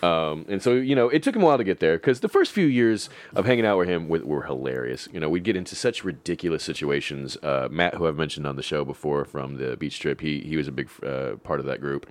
[0.02, 2.28] Um, and so you know, it took him a while to get there because the
[2.28, 5.08] first few years of hanging out with him were, were hilarious.
[5.12, 7.36] You know, we'd get into such ridiculous situations.
[7.42, 10.56] Uh, Matt, who I've mentioned on the show before from the beach trip, he he
[10.56, 12.06] was a big uh, part of that group,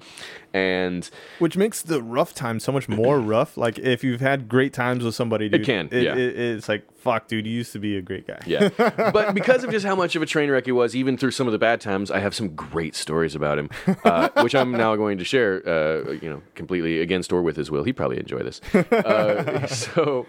[0.53, 3.57] and Which makes the rough time so much more rough.
[3.57, 6.15] Like if you've had great times with somebody, dude, can, yeah.
[6.15, 7.45] it- it's like fuck, dude.
[7.45, 8.41] You used to be a great guy.
[8.47, 8.69] yeah.
[8.77, 11.47] but because of just how much of a train wreck he was, even through some
[11.47, 13.69] of the bad times, I have some great stories about him,
[14.03, 15.61] uh, which I'm now going to share.
[15.65, 17.83] Uh, you know, completely against or with his will.
[17.83, 18.59] He'd probably enjoy this.
[19.05, 20.25] Uh, so.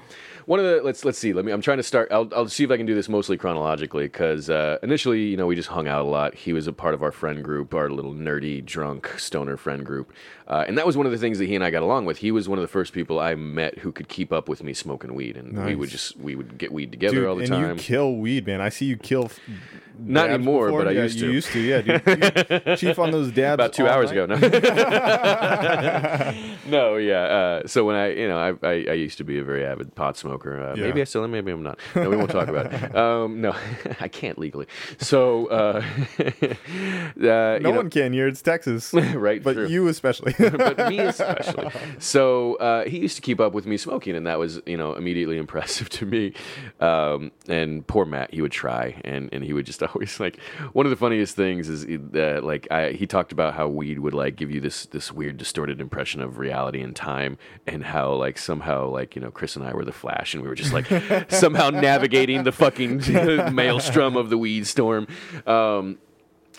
[0.47, 1.33] One of the let's let's see.
[1.33, 1.51] Let me.
[1.51, 2.12] I'm trying to start.
[2.12, 5.47] I'll, I'll see if I can do this mostly chronologically because uh, initially, you know,
[5.47, 6.35] we just hung out a lot.
[6.37, 10.12] He was a part of our friend group, our little nerdy, drunk stoner friend group,
[10.48, 12.18] uh, and that was one of the things that he and I got along with.
[12.18, 14.74] He was one of the first people I met who could keep up with me
[14.74, 17.52] smoking weed, and we would just we would get weed together Dude, all the and
[17.52, 17.76] time.
[17.76, 18.61] you kill weed, man.
[18.61, 19.24] I see you kill.
[19.26, 19.40] f-
[19.98, 20.85] Not anymore, before.
[20.85, 21.26] but I used to.
[21.26, 22.76] you used to, yeah, dude.
[22.78, 24.18] Chief on those dabs about two hours night.
[24.18, 24.26] ago.
[24.26, 24.37] No,
[26.66, 27.22] no, yeah.
[27.22, 29.94] Uh, so when I, you know, I, I, I used to be a very avid
[29.94, 30.61] pot smoker.
[30.62, 31.30] Uh, Maybe I still am.
[31.30, 31.78] Maybe I'm not.
[31.94, 32.96] No, we won't talk about it.
[32.96, 33.54] Um, no,
[34.00, 34.66] I can't legally.
[34.98, 35.82] So, uh,
[36.20, 36.54] uh,
[37.16, 38.28] No know, one can here.
[38.28, 39.42] It's Texas, right?
[39.42, 39.66] but true.
[39.66, 40.35] you especially.
[40.51, 41.70] but me especially.
[41.99, 44.94] So uh, he used to keep up with me smoking, and that was you know
[44.94, 46.33] immediately impressive to me.
[46.81, 50.38] Um, and poor Matt, he would try, and, and he would just always like
[50.72, 54.14] one of the funniest things is that like I, he talked about how weed would
[54.14, 58.38] like give you this this weird distorted impression of reality and time, and how like
[58.38, 60.87] somehow like you know Chris and I were the Flash, and we were just like
[61.31, 63.03] somehow navigating the fucking
[63.55, 65.07] maelstrom of the weed storm.
[65.46, 65.99] Um,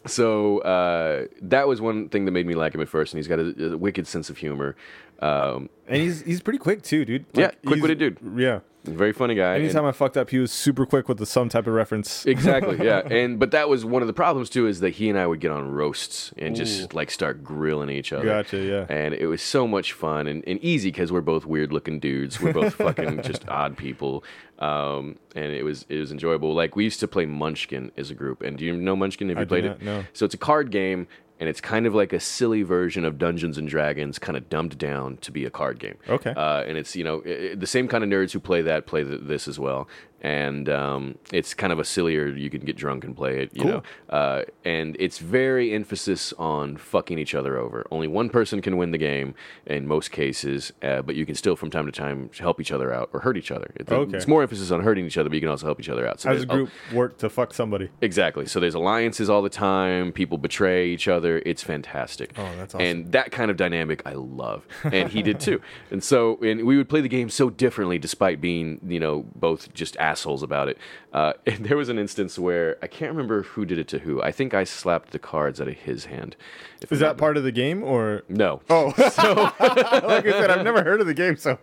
[0.06, 3.28] so uh, that was one thing that made me like him at first, and he's
[3.28, 4.76] got a, a wicked sense of humor.
[5.20, 7.26] Um, and he's he's pretty quick too, dude.
[7.34, 8.18] Yeah, quick-witted dude.
[8.36, 8.60] Yeah.
[8.84, 9.56] very funny guy.
[9.56, 12.24] and- Anytime I fucked up, he was super quick with the some type of reference.
[12.28, 13.00] exactly, yeah.
[13.00, 15.40] And but that was one of the problems too, is that he and I would
[15.40, 18.26] get on roasts and just like start grilling each other.
[18.26, 18.86] Gotcha, yeah.
[18.90, 22.40] And it was so much fun and, and easy because we're both weird looking dudes.
[22.40, 24.24] We're both fucking just odd people.
[24.60, 26.54] Um, and it was it was enjoyable.
[26.54, 28.42] Like we used to play Munchkin as a group.
[28.42, 29.30] And do you know Munchkin?
[29.30, 29.82] Have you do played it?
[29.82, 30.06] no.
[30.14, 31.08] So it's a card game.
[31.40, 34.80] And it's kind of like a silly version of Dungeons and Dragons, kind of dumbed
[34.80, 35.94] down to be a card game.
[36.10, 36.32] Okay.
[36.36, 38.88] Uh, and it's you know i i- the same kind of nerds who play that
[38.88, 39.88] play th- this as well.
[40.22, 42.28] And um, it's kind of a sillier.
[42.28, 43.52] You can get drunk and play it.
[43.54, 43.72] You Cool.
[43.72, 43.84] know.
[44.10, 47.86] Uh, and it's very emphasis on fucking each other over.
[47.92, 49.36] Only one person can win the game
[49.68, 52.92] in most cases, uh, but you can still from time to time help each other
[52.94, 53.72] out or hurt each other.
[53.76, 54.18] It- Okay.
[54.18, 56.20] It's more emphasis on hurting each other, but you can also help each other out.
[56.20, 57.90] So How does a group work to fuck somebody?
[58.02, 58.46] Exactly.
[58.46, 60.12] So there's alliances all the time.
[60.12, 61.42] People betray each other.
[61.46, 62.32] It's fantastic.
[62.38, 62.86] Oh, that's awesome.
[62.86, 65.62] And that kind of dynamic I love, and he did too.
[65.92, 69.74] And so, and we would play the game so differently, despite being, you know, both
[69.74, 70.78] just assholes about it.
[71.14, 74.22] Uh, and there was an instance where I can't remember who did it to who.
[74.22, 76.36] I think I slapped the cards out of his hand.
[76.82, 78.24] If Is I'm that not- part of the game or?
[78.30, 78.62] No.
[78.70, 81.58] Oh, so like I said, I've never heard of the game, so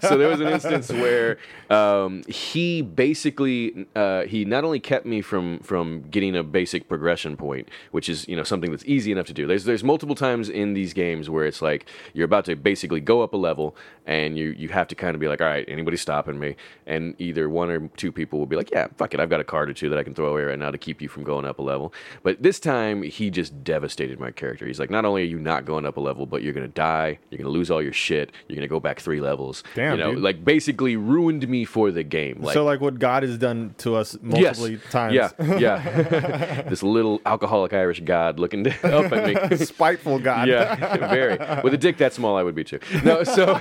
[0.00, 1.38] so there was an instance where
[1.70, 7.36] um, he basically uh, he not only kept me from from getting a basic progression
[7.36, 9.46] point, which is you know something that's easy enough to do.
[9.46, 13.22] There's there's multiple times in these games where it's like you're about to basically go
[13.22, 15.96] up a level and you you have to kind of be like, all right, anybody
[15.96, 16.56] stopping me?
[16.86, 19.44] And either one or two people will be like, "Yeah, fuck it, I've got a
[19.44, 21.44] card or two that I can throw away right now to keep you from going
[21.46, 24.66] up a level." But this time, he just devastated my character.
[24.66, 27.18] He's like, "Not only are you not going up a level, but you're gonna die.
[27.30, 28.32] You're gonna lose all your shit.
[28.48, 29.62] You're gonna go back three levels.
[29.74, 30.22] Damn, you know, dude.
[30.22, 32.40] like basically ruined me for the game.
[32.40, 35.14] Like, so like what God has done to us multiple times.
[35.14, 36.62] yeah, yeah.
[36.68, 39.56] this little alcoholic Irish god looking up at me.
[39.64, 40.48] Spiteful God.
[40.48, 41.38] yeah, very.
[41.62, 42.80] With a dick that small, I would be too.
[43.04, 43.60] No, so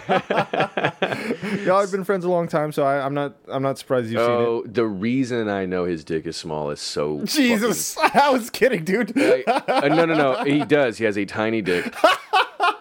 [1.65, 4.21] Y'all have been friends a long time, so I, I'm not I'm not surprised you've
[4.21, 7.59] oh, the reason I know his dick is small is so seen it.
[7.59, 9.13] Jesus, I was kidding, dude.
[9.13, 10.43] fucking- uh, no, no, no.
[10.43, 10.97] He does.
[10.97, 11.93] He has a tiny dick.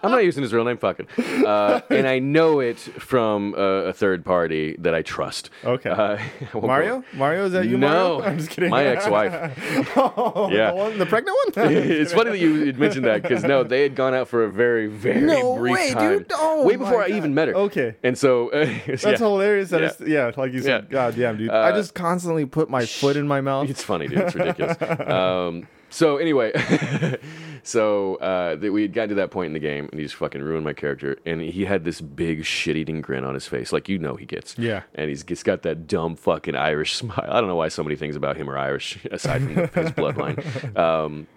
[0.03, 1.07] I'm not using his real name, fucking.
[1.45, 3.57] Uh, and I know it from uh,
[3.89, 5.49] a third party that I trust.
[5.65, 5.89] Okay.
[5.89, 6.17] Uh,
[6.59, 7.03] Mario?
[7.13, 7.87] Mario, is that you, No,
[8.19, 8.21] Mario?
[8.23, 8.69] I'm just kidding.
[8.69, 9.93] my ex-wife.
[9.97, 10.69] oh, Yeah.
[10.71, 11.71] the, one, the pregnant one?
[11.73, 14.87] it's funny that you mentioned that because no, they had gone out for a very,
[14.87, 16.31] very No brief way, time, dude.
[16.35, 17.55] Oh way before I even met her.
[17.55, 17.95] Okay.
[18.03, 19.17] and so uh, That's yeah.
[19.17, 19.69] hilarious.
[19.69, 20.27] That Yeah.
[20.27, 20.31] yeah.
[20.37, 20.91] like you said, Yeah.
[20.91, 21.49] God damn, dude.
[21.49, 23.69] I Uh, just constantly put my foot in my mouth.
[23.69, 24.19] It's funny, dude.
[24.19, 24.77] It's ridiculous.
[25.09, 26.51] um, so anyway,
[27.63, 30.15] so uh, that we had gotten to that point in the game, and he just
[30.15, 31.17] fucking ruined my character.
[31.25, 34.57] And he had this big shit-eating grin on his face, like you know he gets.
[34.57, 34.83] Yeah.
[34.95, 37.27] And he's, he's got that dumb fucking Irish smile.
[37.27, 40.77] I don't know why so many things about him are Irish, aside from his bloodline.
[40.77, 41.27] Um,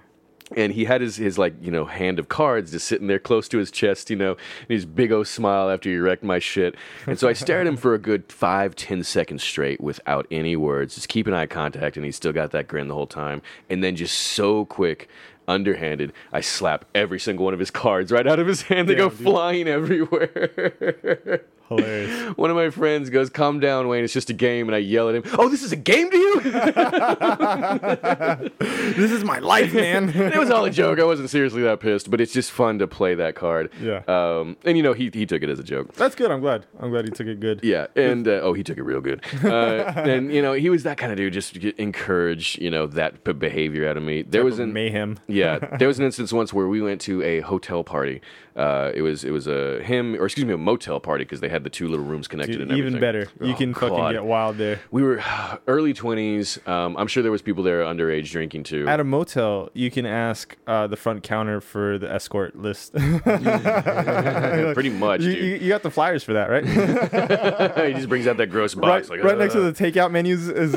[0.56, 3.48] and he had his, his like you know hand of cards just sitting there close
[3.48, 6.74] to his chest, you know, and his big o smile after he wrecked my shit.
[7.06, 10.56] And so I stared at him for a good five ten seconds straight without any
[10.56, 13.42] words, just keeping eye contact, and he still got that grin the whole time.
[13.68, 15.08] And then just so quick,
[15.46, 18.88] underhanded, I slap every single one of his cards right out of his hand.
[18.88, 19.18] They go dude.
[19.18, 21.44] flying everywhere.
[21.70, 22.28] Hilarious.
[22.36, 24.04] One of my friends goes, "Calm down, Wayne.
[24.04, 26.16] It's just a game." And I yell at him, "Oh, this is a game to
[26.16, 26.40] you?"
[28.60, 30.08] this is my life, man.
[30.14, 30.98] it was all a joke.
[30.98, 33.70] I wasn't seriously that pissed, but it's just fun to play that card.
[33.80, 34.02] Yeah.
[34.08, 35.94] Um, and you know, he he took it as a joke.
[35.94, 36.30] That's good.
[36.30, 36.66] I'm glad.
[36.78, 37.60] I'm glad he took it good.
[37.62, 39.24] Yeah, and uh, oh, he took it real good.
[39.44, 41.32] Uh, and you know, he was that kind of dude.
[41.32, 44.22] Just to encourage you know that b- behavior out of me.
[44.22, 45.18] There was an mayhem.
[45.28, 48.20] yeah, there was an instance once where we went to a hotel party.
[48.56, 51.48] Uh, it was it was a him or excuse me a motel party because they
[51.48, 53.00] had the two little rooms connected Dude, and even everything.
[53.00, 53.28] better.
[53.44, 54.80] You Oh, can fucking get wild there.
[54.90, 55.22] We were
[55.66, 56.58] early twenties.
[56.66, 58.86] Um, I'm sure there was people there underage drinking too.
[58.88, 62.92] At a motel, you can ask uh, the front counter for the escort list.
[64.74, 65.62] Pretty much, you, dude.
[65.62, 66.64] you, got the flyers for that, right?
[67.86, 70.10] he just brings out that gross right, box, like right next to "Uh," the takeout
[70.10, 70.76] menus is.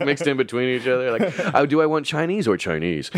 [0.00, 1.10] mixed in between each other.
[1.18, 3.10] Like, oh, do I want Chinese or Chinese?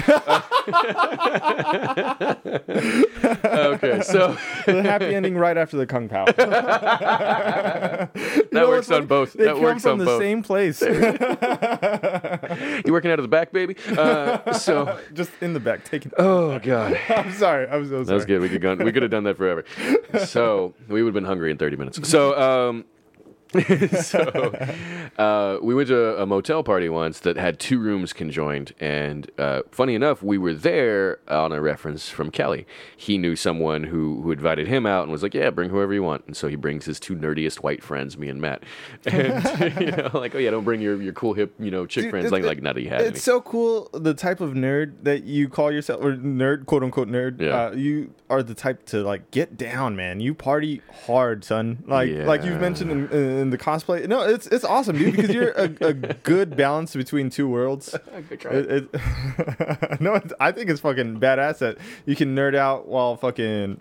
[3.44, 4.36] okay, so
[4.66, 6.24] the happy ending right after the kung pao.
[8.50, 9.32] that works on both.
[9.34, 10.20] They That come works from on the both.
[10.20, 10.88] same place, you
[12.92, 13.76] working out of the back, baby?
[13.96, 15.84] Uh, so, just in the back.
[15.84, 16.12] Taking.
[16.18, 17.66] oh god, I'm sorry.
[17.68, 18.04] I'm so sorry.
[18.04, 18.40] that was good.
[18.40, 19.64] We could gone, we could have done that forever.
[20.26, 22.08] So we would have been hungry in 30 minutes.
[22.08, 22.84] So um.
[24.02, 24.20] so
[25.18, 29.62] uh, we went to a motel party once that had two rooms conjoined and uh,
[29.70, 34.32] funny enough we were there on a reference from kelly he knew someone who, who
[34.32, 36.84] invited him out and was like yeah bring whoever you want and so he brings
[36.84, 38.62] his two nerdiest white friends me and matt
[39.06, 42.04] and you know like oh yeah don't bring your, your cool hip you know chick
[42.04, 43.10] Dude, friends like it- like not that he had any.
[43.10, 47.08] It's so cool the type of nerd that you call yourself or nerd quote unquote
[47.08, 47.40] nerd.
[47.40, 47.66] Yeah.
[47.66, 50.20] Uh, you are the type to like get down, man.
[50.20, 51.84] You party hard, son.
[51.86, 54.06] Like like you've mentioned in, in the cosplay.
[54.06, 57.94] No, it's it's awesome, dude, because you're a, a good balance between two worlds.
[58.28, 58.52] Good try.
[58.52, 58.90] It, it,
[60.00, 63.80] no, it's, I think it's fucking badass that you can nerd out while fucking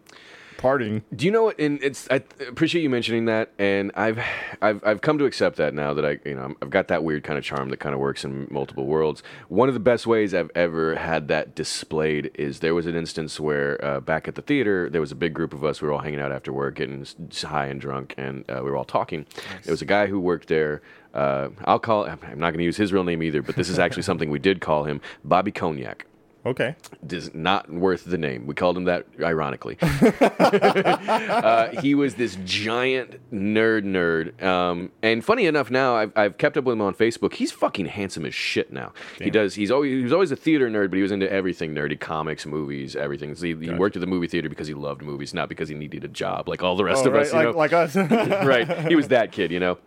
[0.58, 1.04] partying.
[1.16, 1.60] Do you know what?
[1.60, 2.16] And it's I
[2.48, 4.20] appreciate you mentioning that, and I've
[4.62, 7.24] I've I've come to accept that now that I you know I've got that weird
[7.24, 9.24] kind of charm that kind of works in multiple worlds.
[9.50, 13.40] One of the best ways I've ever had that displayed is there was an instance
[13.40, 15.82] where uh, back at the theater there was a big group of us.
[15.82, 17.06] We were all hanging out after work, getting
[17.44, 19.26] high and drunk, and uh, we were all talking.
[19.64, 20.82] There was a guy who worked there.
[21.14, 22.06] Uh, I'll call.
[22.06, 24.40] I'm not going to use his real name either, but this is actually something we
[24.40, 26.06] did call him, Bobby Cognac
[26.46, 26.76] Okay.
[27.10, 28.46] is not worth the name.
[28.46, 29.78] We called him that ironically.
[29.82, 34.42] uh, he was this giant nerd nerd.
[34.44, 37.34] Um, and funny enough, now I've, I've kept up with him on Facebook.
[37.36, 38.92] He's fucking handsome as shit now.
[39.20, 39.56] He does.
[39.56, 42.46] He's always he was always a theater nerd, but he was into everything nerdy, comics,
[42.46, 43.36] movies, everything.
[43.36, 45.76] So he, he worked at the movie theater because he loved movies, not because he
[45.76, 47.32] needed a job like all the rest Oh, of right, us.
[47.32, 47.58] You like, know?
[47.58, 47.96] like us.
[48.46, 48.88] right.
[48.88, 49.78] He was that kid, you know.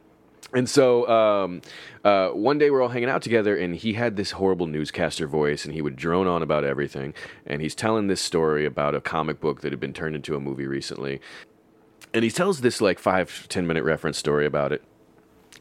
[0.52, 1.60] And so um,
[2.04, 5.64] uh, one day we're all hanging out together, and he had this horrible newscaster voice,
[5.64, 7.14] and he would drone on about everything.
[7.44, 10.40] And he's telling this story about a comic book that had been turned into a
[10.40, 11.20] movie recently.
[12.14, 14.82] And he tells this like five, ten minute reference story about it.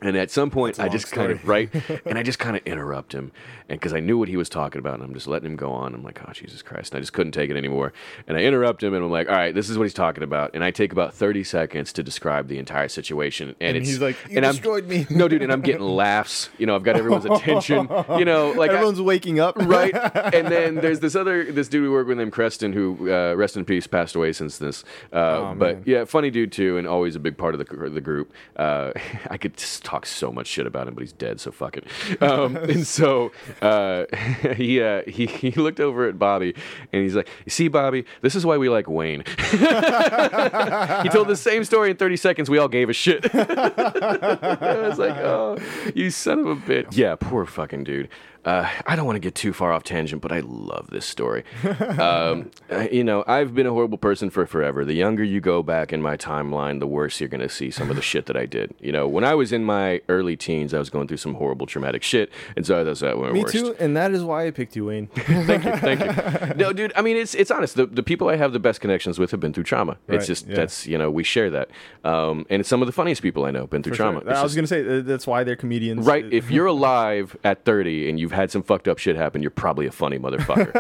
[0.01, 1.69] And at some point, I just kind of story.
[1.73, 3.31] right, and I just kind of interrupt him,
[3.69, 5.71] and because I knew what he was talking about, and I'm just letting him go
[5.71, 5.93] on.
[5.95, 6.91] I'm like, oh Jesus Christ!
[6.93, 7.93] And I just couldn't take it anymore,
[8.27, 10.51] and I interrupt him, and I'm like, all right, this is what he's talking about,
[10.53, 14.01] and I take about 30 seconds to describe the entire situation, and, And it's he's
[14.01, 16.49] like, "You and I'm- me." No, dude, and I'm getting laughs.
[16.58, 17.88] You know, I've got everyone's attention.
[18.15, 19.55] You know, like I- Everyone's waking up.
[19.58, 19.93] right?
[20.36, 23.55] And then there's this other this dude we work with named Creston, who uh, rest
[23.55, 24.84] in peace, passed away since this.
[25.13, 25.84] Uh, but man.
[25.86, 28.33] yeah, funny dude too, and always a big part of the the group.
[28.58, 28.91] Uh,
[29.29, 31.86] I could just talk so much shit about him, but he's dead, so fuck it.
[32.21, 33.31] Um, and so
[33.62, 34.06] uh,
[34.56, 36.54] he, uh, he he looked over at Bobby,
[36.92, 41.38] and he's like, "You see, Bobby, this is why we like Wayne." he told the
[41.38, 42.50] same story in 30 seconds.
[42.50, 43.33] We all gave a shit.
[43.33, 45.58] I was like, oh,
[45.94, 46.98] you son of a bitch.
[46.98, 48.10] Yeah, poor fucking dude.
[48.46, 51.43] Uh, I don't want to get too far off tangent, but I love this story.
[51.98, 54.85] um, uh, you know, I've been a horrible person for forever.
[54.85, 57.89] The younger you go back in my timeline, the worse you're going to see some
[57.89, 58.73] of the shit that I did.
[58.79, 61.65] You know, when I was in my early teens, I was going through some horrible,
[61.65, 63.54] traumatic shit, and so that's that went Me worst.
[63.56, 65.08] too, and that is why I picked you, Wayne.
[65.15, 66.54] Thank you, thank you.
[66.56, 66.93] No, dude.
[66.96, 67.75] I mean, it's it's honest.
[67.75, 69.98] The the people I have the best connections with have been through trauma.
[70.08, 70.56] Right, It's just yeah.
[70.56, 71.69] that's you know we share that,
[72.04, 74.21] um, and it's some of the funniest people I know have been through For trauma.
[74.21, 74.33] sure.
[74.35, 76.06] I was just- gonna say uh, that's why they're comedians.
[76.06, 76.25] Right.
[76.31, 79.88] If you're alive at 30 and you've had some fucked up shit happen, you're probably
[79.88, 80.75] a funny motherfucker.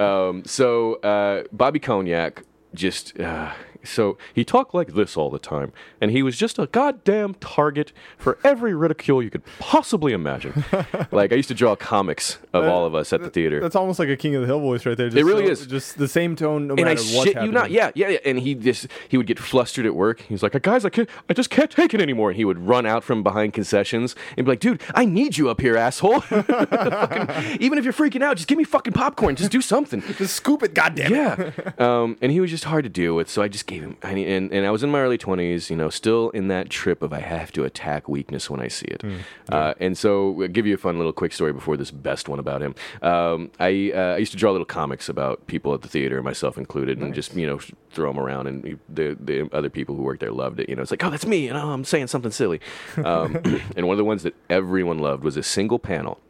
[0.08, 2.42] um, so uh, Bobby Cognac
[2.74, 3.18] just.
[3.18, 3.52] Uh,
[3.84, 7.92] so he talked like this all the time, and he was just a goddamn target
[8.16, 10.64] for every ridicule you could possibly imagine.
[11.12, 13.60] like I used to draw comics of all of us at the theater.
[13.60, 15.08] That's almost like a King of the Hill voice right there.
[15.08, 15.66] Just really so- is.
[15.66, 17.46] Just the same tone, no and I matter what's shit happening.
[17.46, 18.18] you not, yeah, yeah, yeah.
[18.24, 20.20] And he just he would get flustered at work.
[20.22, 22.86] He's like, "Guys, I can't, I just can't take it anymore." And he would run
[22.86, 26.20] out from behind concessions and be like, "Dude, I need you up here, asshole.
[26.72, 29.36] Fucking- even if you're freaking out, just give me fucking popcorn.
[29.36, 31.54] Just do something." Just scoop it, goddamn it.
[31.56, 31.72] yeah.
[31.78, 33.96] Um, and he was just hard to deal with, so I just gave him.
[34.02, 36.68] I, mean, and and I was in my early twenties, you know, still in that
[36.68, 39.04] trip of I have to attack weakness when I see it.
[39.50, 42.40] uh, and so, I'll give you a fun little quick story before this best one
[42.40, 42.74] about him.
[43.02, 46.58] Um, I uh, I used to draw little comics about people at the theater, myself
[46.58, 47.60] included, and just you know
[47.90, 50.68] throw them around, and the the other people who worked there loved it.
[50.68, 52.60] You know, it's like, oh, that's me, and oh, I'm saying something silly.
[53.04, 53.36] Um,
[53.76, 56.20] and one of the ones that everyone loved was a single panel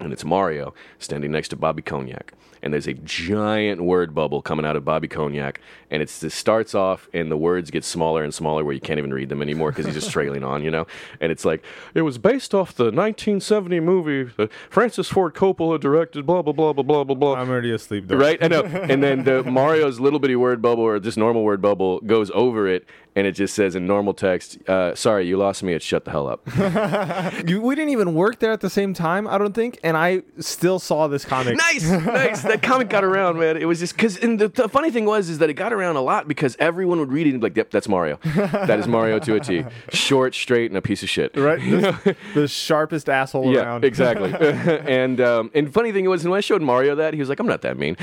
[0.00, 2.32] and it's Mario standing next to Bobby Cognac.
[2.62, 6.74] And there's a giant word bubble coming out of Bobby Cognac, and it's it starts
[6.74, 9.70] off, and the words get smaller and smaller, where you can't even read them anymore
[9.70, 10.86] because he's just trailing on, you know.
[11.22, 16.26] And it's like it was based off the 1970 movie that Francis Ford Coppola directed,
[16.26, 17.34] blah blah blah blah blah blah blah.
[17.36, 18.16] I'm already asleep though.
[18.16, 18.60] Right, I know.
[18.90, 22.66] And then the Mario's little bitty word bubble or just normal word bubble goes over
[22.66, 22.86] it,
[23.16, 25.72] and it just says in normal text, uh, "Sorry, you lost me.
[25.74, 26.46] It's shut the hell up."
[27.46, 30.22] You, we didn't even work there at the same time, I don't think, and I
[30.38, 31.56] still saw this comic.
[31.56, 32.42] nice, nice.
[32.42, 33.56] That comic got around, man.
[33.56, 35.96] It was just because, and the, the funny thing was, is that it got around
[35.96, 38.18] a lot because everyone would read it and be like, "Yep, that's Mario.
[38.34, 39.64] That is Mario to a T.
[39.92, 43.84] Short, straight, and a piece of shit." Right, the, the sharpest asshole Yeah, around.
[43.84, 44.32] exactly.
[44.34, 47.40] and um, and funny thing it was, when I showed Mario that, he was like,
[47.40, 47.96] "I'm not that mean."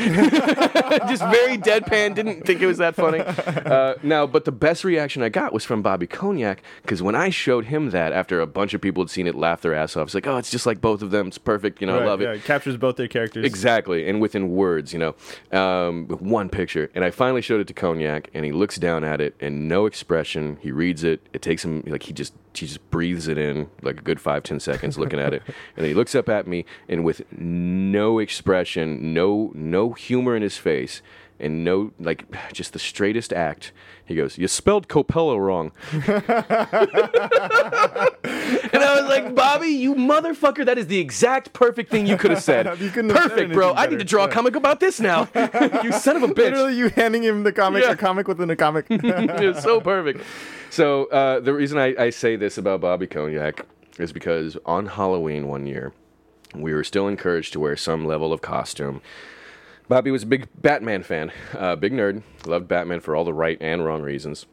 [1.08, 2.16] Just very deadpan.
[2.16, 3.20] Didn't think it was that funny.
[3.22, 7.30] Uh, now, but the best reaction I got was from Bobby Cognac because when I
[7.30, 10.08] showed him that after a bunch of people had seen it, laugh their ass off.
[10.08, 11.28] It's like, "Oh, it's just like both of them.
[11.28, 11.82] It's perfect.
[11.82, 13.46] You know, I Right, love it." yeah, it captures both their characters.
[13.46, 15.16] Exactly, and within words, you know,
[15.58, 16.90] um, one picture.
[16.96, 19.86] And I finally showed it to Cognac, and he looks down at it, and no
[19.86, 20.58] expression.
[20.62, 21.22] He reads it.
[21.34, 24.42] It takes him like he just he just breathes it in like a good five
[24.44, 28.20] ten seconds, looking at it, and then he looks up at me, and with no
[28.20, 31.02] expression, no no humor in his face.
[31.40, 33.72] And no, like, just the straightest act.
[34.06, 36.04] He goes, "You spelled Coppola wrong." and
[38.84, 40.66] I was like, "Bobby, you motherfucker!
[40.66, 42.80] That is the exact perfect thing you could have said.
[42.80, 43.68] You couldn't have said Perfect, bro.
[43.70, 45.28] anything I need to draw a comic about this now.
[45.84, 46.38] you son of a bitch.
[46.38, 47.92] Literally, you handing him the comic, Yeah.
[47.92, 48.86] a comic within a comic.
[48.90, 50.22] it's so perfect.
[50.70, 53.66] So uh, the reason I, I say this about Bobby Cognac
[54.00, 55.94] is because on Halloween one year,
[56.56, 59.02] we were still encouraged to wear some level of costume.
[59.88, 63.58] Bobby was a big Batman fan, uh, big nerd, loved Batman for all the right
[63.62, 64.46] and wrong reasons.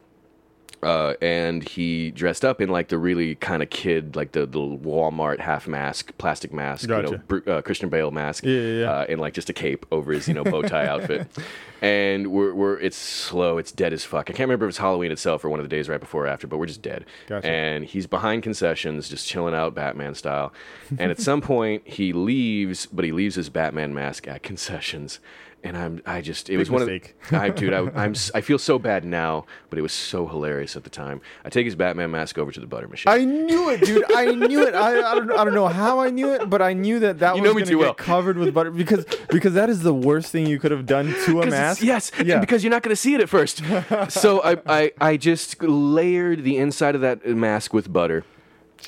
[0.83, 4.59] Uh, and he dressed up in like the really kind of kid, like the, the
[4.59, 7.51] Walmart half mask, plastic mask, you know, Gotcha.
[7.51, 8.91] Uh, Christian Bale mask, Yeah, yeah, yeah.
[8.91, 11.27] Uh, and like just a cape over his, you know, bow tie outfit.
[11.81, 14.29] And we're, we're it's slow, it's dead as fuck.
[14.29, 16.27] I can't remember if it's Halloween itself or one of the days right before or
[16.27, 17.05] after, but we're just dead.
[17.27, 17.47] Gotcha.
[17.47, 20.51] And he's behind concessions, just chilling out Batman style.
[20.97, 25.19] And at some point he leaves, but he leaves his Batman mask at concessions.
[25.63, 27.15] And I'm, I just, it was one mistake.
[27.31, 30.75] of, I, dude, I, I'm, I feel so bad now, but it was so hilarious
[30.75, 31.21] at the time.
[31.43, 33.11] I take his Batman mask over to the butter machine.
[33.11, 34.03] I knew it, dude.
[34.15, 34.75] I knew it.
[34.75, 37.35] I, I don't I don't know how I knew it, but I knew that that
[37.35, 37.93] You was gonna too get well.
[37.95, 41.41] covered with butter because because that is the worst thing you could have done to
[41.41, 41.81] a mask.
[41.81, 42.39] Yes, Yeah.
[42.39, 43.63] because you're not going to see it at first.
[44.09, 48.23] so I, I, I just layered the inside of that mask with butter.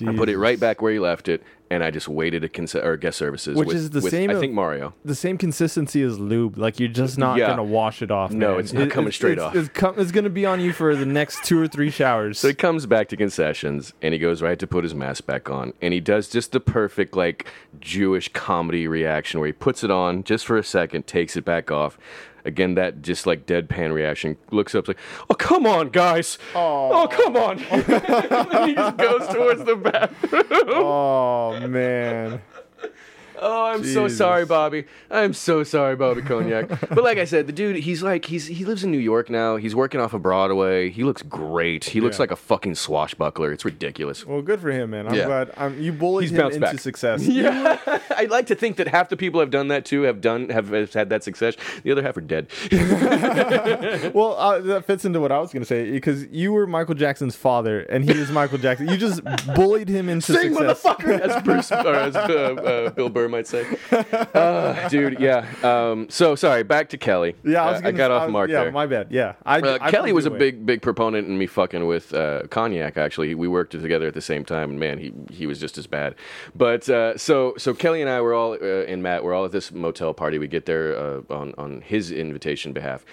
[0.06, 2.76] I put it right back where you left it, and I just waited at cons-
[2.76, 4.94] or guest services, Which with, is the with, same I think Mario.
[5.04, 6.58] the same consistency as lube.
[6.58, 7.48] Like you're just not Yeah.
[7.48, 8.32] gonna wash it off.
[8.32, 8.60] No, man.
[8.60, 9.56] it's not coming straight it's, off.
[9.56, 12.40] It's, com- it's gonna be on you for the next two or three showers.
[12.40, 15.50] So he comes back to concessions and he goes right to put his mask back
[15.50, 15.74] on.
[15.82, 17.48] And he does just the perfect, like,
[17.80, 21.72] Jewish comedy reaction where he puts it on just for a second, takes it back
[21.72, 21.98] off.
[22.48, 24.38] Again, that just like deadpan reaction.
[24.52, 24.98] Looks up, like,
[25.30, 26.38] oh, come on, guys.
[26.56, 27.60] Oh, come on.
[27.70, 30.44] and he just goes towards the bathroom.
[30.68, 32.42] oh man.
[33.40, 34.86] Oh, I'm so sorry, Bobby.
[35.12, 36.68] I'm so sorry, Bobby Cognac.
[36.90, 39.56] but like I said, the dude, he's like, he's he lives in New York now.
[39.58, 40.90] He's working off of Broadway.
[40.90, 41.86] He looks great.
[41.86, 42.24] He looks Yeah.
[42.24, 43.52] like a fucking swashbuckler.
[43.52, 44.26] It's ridiculous.
[44.26, 45.08] Well, good for him, man.
[45.08, 45.26] I'm Yeah.
[45.26, 45.52] glad.
[45.58, 46.80] I'm, you bullied He's him into back.
[46.80, 47.26] success.
[47.28, 47.78] Yeah,
[48.18, 50.70] I'd like to think that half the people have done that too, have done, have,
[50.70, 51.56] have had that success.
[51.84, 52.48] The other half are dead.
[54.14, 57.36] Well, uh, that fits into what I was gonna say because you were Michael Jackson's
[57.36, 58.88] father and he was Michael Jackson.
[58.88, 59.22] You just
[59.56, 60.82] bullied him into Sing, success.
[60.84, 63.66] motherfucker, as Bruce or as uh, uh, Bill Burr might say.
[63.92, 65.46] Uh, dude, yeah.
[65.64, 66.64] Um, so sorry.
[66.64, 67.36] Back to Kelly.
[67.44, 67.98] Yeah, I Uh, was gonna.
[67.98, 68.72] got I off mark Yeah, there.
[68.72, 69.08] my bad.
[69.12, 69.60] Yeah, I.
[69.60, 72.98] Uh, I Kelly was a big, big proponent in me fucking with uh, Cognac.
[72.98, 75.88] Actually, we worked together at the same time, and man, he he was just as
[75.88, 76.16] bad.
[76.56, 79.52] But uh, so so Kelly and I were all uh, and Matt were all at
[79.52, 80.38] this motel party.
[80.40, 83.06] We get there uh, on on his invitation behalf.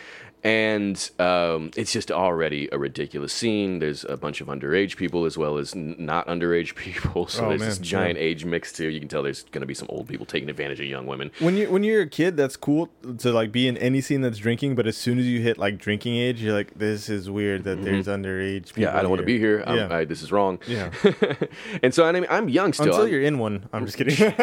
[0.45, 3.79] And um, it's just already a ridiculous scene.
[3.79, 7.27] There's a bunch of underage people as well as n- not underage people.
[7.29, 8.89] So Oh, there's this man, giant age mix too.
[8.89, 11.31] You can tell there's going to be some old people taking advantage of young women.
[11.39, 14.37] When you when you're a kid, that's cool to like be in any scene that's
[14.37, 14.75] drinking.
[14.75, 17.83] But as soon as you hit like drinking age, you're like, this is weird that
[17.83, 18.67] there's underage.
[18.75, 18.81] People Mm-hmm.
[18.83, 19.65] Yeah, I don't want to be here.
[19.67, 19.89] I'm, Yeah.
[19.97, 20.59] I, this is wrong.
[20.67, 20.91] Yeah.
[21.83, 22.87] and so I mean, I'm young still.
[22.89, 23.67] Until I'm- you're in one.
[23.73, 24.15] I'm just kidding.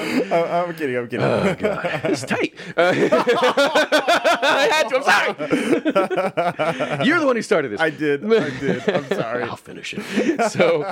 [0.00, 0.96] I'm, I'm kidding.
[0.96, 1.24] I'm kidding.
[1.26, 2.00] Oh, God.
[2.04, 2.54] It's tight.
[2.76, 2.92] Uh,
[4.42, 4.96] I had to.
[4.96, 5.02] I'm
[6.96, 7.04] sorry.
[7.06, 7.80] You're the one who started this.
[7.80, 8.24] I did.
[8.24, 8.88] I did.
[8.88, 9.42] I'm sorry.
[9.44, 10.50] I'll finish it.
[10.50, 10.84] So,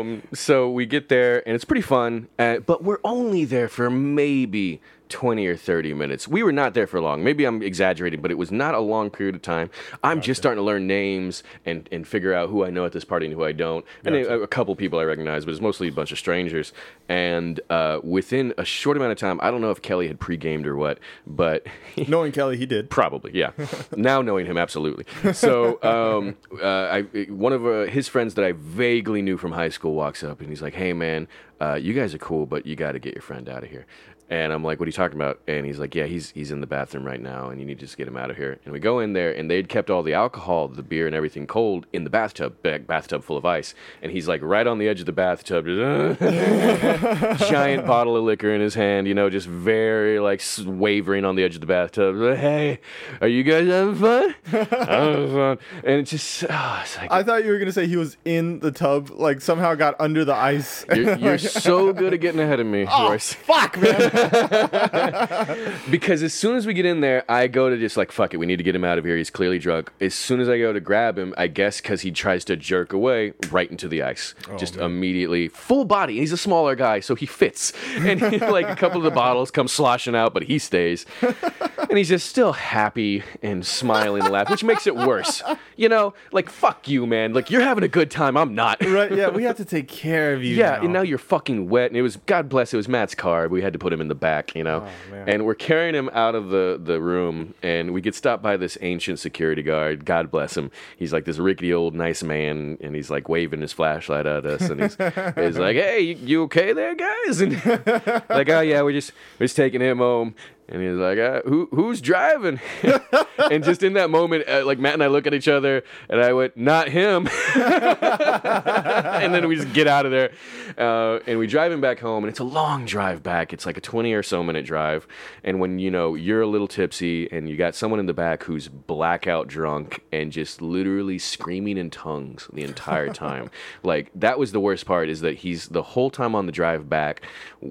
[0.00, 2.28] um, so we get there, and it's pretty fun.
[2.38, 6.28] Uh, but we're only there for maybe 20 or 30 minutes.
[6.28, 7.22] We were not there for long.
[7.22, 9.70] Maybe I'm exaggerating, but it was not a long period of time.
[10.02, 13.04] I'm just starting to learn names and, and figure out who I know at this
[13.04, 13.84] party and who I don't.
[14.04, 16.72] And a, a couple people I recognize, but it's mostly a bunch of strangers.
[17.08, 20.66] And uh, within a short amount of time, I don't know if Kelly had pre-gamed
[20.66, 21.66] or what, but
[22.08, 22.90] Knowing Kelly, he did.
[22.90, 23.52] Probably, yeah.
[23.96, 25.04] now knowing him, absolutely.
[25.32, 29.68] So, um, uh, I one of uh, his friends that I vaguely knew from high
[29.70, 31.28] school walks up and he's like, "Hey, man,
[31.60, 33.86] uh, you guys are cool, but you got to get your friend out of here."
[34.28, 36.60] And I'm like, "What are you talking about?" And he's like, "Yeah, he's he's in
[36.60, 38.72] the bathroom right now, and you need to just get him out of here." And
[38.72, 41.86] we go in there, and they'd kept all the alcohol, the beer, and everything cold
[41.92, 43.74] in the bathtub, big bathtub full of ice.
[44.02, 46.20] And he's like right on the edge of the bathtub, just,
[47.50, 51.44] giant bottle of liquor in his hand, you know, just very like wavering on the
[51.44, 52.16] edge of the bathtub.
[52.36, 52.80] Hey,
[53.20, 54.34] are you guys having fun?
[54.46, 55.58] Having fun.
[55.84, 58.60] And it's just, oh, it's like, I thought you were gonna say he was in
[58.60, 60.84] the tub, like somehow got under the ice.
[60.94, 63.32] you're, you're so good at getting ahead of me, oh, Royce.
[63.32, 64.10] fuck, man.
[65.90, 68.38] Because as soon as we get in there, I go to just like, fuck it,
[68.38, 69.16] we need to get him out of here.
[69.16, 69.90] He's clearly drunk.
[70.00, 72.92] As soon as I go to grab him, I guess because he tries to jerk
[72.92, 74.34] away right into the ice.
[74.50, 76.18] Oh, just immediately, full body.
[76.18, 77.72] He's a smaller guy, so he fits.
[77.96, 81.06] And like a couple of the bottles come sloshing out, but he stays.
[81.22, 85.42] and he's just still happy and smiling and laughing, which makes it worse.
[85.76, 87.32] You know, like, fuck you, man.
[87.32, 88.36] Like, you're having a good time.
[88.36, 88.82] I'm not.
[88.84, 89.12] right?
[89.12, 90.56] Yeah, we have to take care of you.
[90.56, 90.82] Yeah, now.
[90.82, 91.90] and now you're fucking wet.
[91.90, 92.72] And it was God bless.
[92.74, 93.48] It was Matt's car.
[93.48, 94.86] We had to put him in the back, you know.
[95.12, 98.56] Oh, and we're carrying him out of the the room, and we get stopped by
[98.56, 100.04] this ancient security guard.
[100.04, 100.70] God bless him.
[100.96, 104.62] He's like this rickety old nice man, and he's like waving his flashlight at us,
[104.62, 104.94] and he's,
[105.34, 107.52] he's like, "Hey, you, you okay there, guys?" And
[108.28, 110.34] like, "Oh yeah, we're just we're just taking him home."
[110.68, 112.58] And he's like, uh, "Who who's driving?"
[113.50, 116.20] and just in that moment, uh, like Matt and I look at each other, and
[116.20, 120.32] I went, "Not him." and then we just get out of there,
[120.76, 122.24] uh, and we drive him back home.
[122.24, 123.52] And it's a long drive back.
[123.52, 125.06] It's like a twenty or so minute drive.
[125.44, 128.42] And when you know you're a little tipsy, and you got someone in the back
[128.42, 133.52] who's blackout drunk and just literally screaming in tongues the entire time,
[133.84, 135.08] like that was the worst part.
[135.08, 137.22] Is that he's the whole time on the drive back,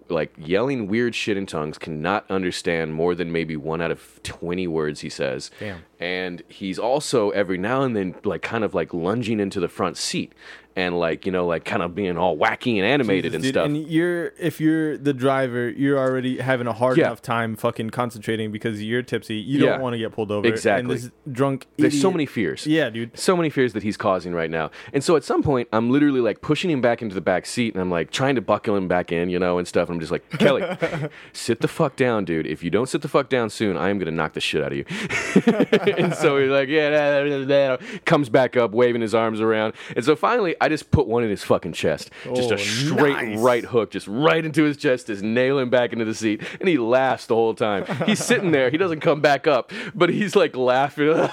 [0.07, 4.67] like yelling weird shit in tongues, cannot understand more than maybe one out of twenty
[4.67, 5.83] words he says Damn.
[5.99, 9.97] And he's also every now and then like kind of like lunging into the front
[9.97, 10.33] seat
[10.77, 13.53] and like you know like kind of being all wacky and animated Jesus, and dude,
[13.53, 13.65] stuff.
[13.65, 17.05] And you're if you're the driver, you're already having a hard Yeah.
[17.05, 19.35] enough time fucking concentrating because you're tipsy.
[19.35, 19.69] You Yeah.
[19.71, 20.45] don't want to get pulled over.
[20.45, 20.81] Exactly.
[20.81, 21.67] And this drunk.
[21.77, 22.67] There's so many fears.
[22.67, 23.17] Yeah, dude.
[23.17, 24.69] so many fears that he's causing right now.
[24.91, 27.73] And so at some point, I'm literally like pushing him back into the back seat
[27.73, 29.87] and I'm like trying to buckle him back in, you know, and stuff.
[29.87, 30.61] And I'm just like, Kelly,
[31.31, 32.45] sit the fuck down, dude.
[32.47, 34.61] If you don't sit the fuck down soon, I am going to knock the shit
[34.61, 34.83] out of you.
[35.97, 37.45] and so he's like, yeah, da, da,
[37.77, 39.73] da, comes back up, waving his arms around.
[39.95, 42.09] And so finally, I just put one in his fucking chest.
[42.33, 43.39] Just Oh, a straight nice.
[43.39, 46.41] right hook, just right into his chest, just nail him back into the seat.
[46.59, 47.85] And he laughs the whole time.
[48.05, 48.69] He's sitting there.
[48.69, 51.09] He doesn't come back up, but he's like laughing.
[51.15, 51.29] and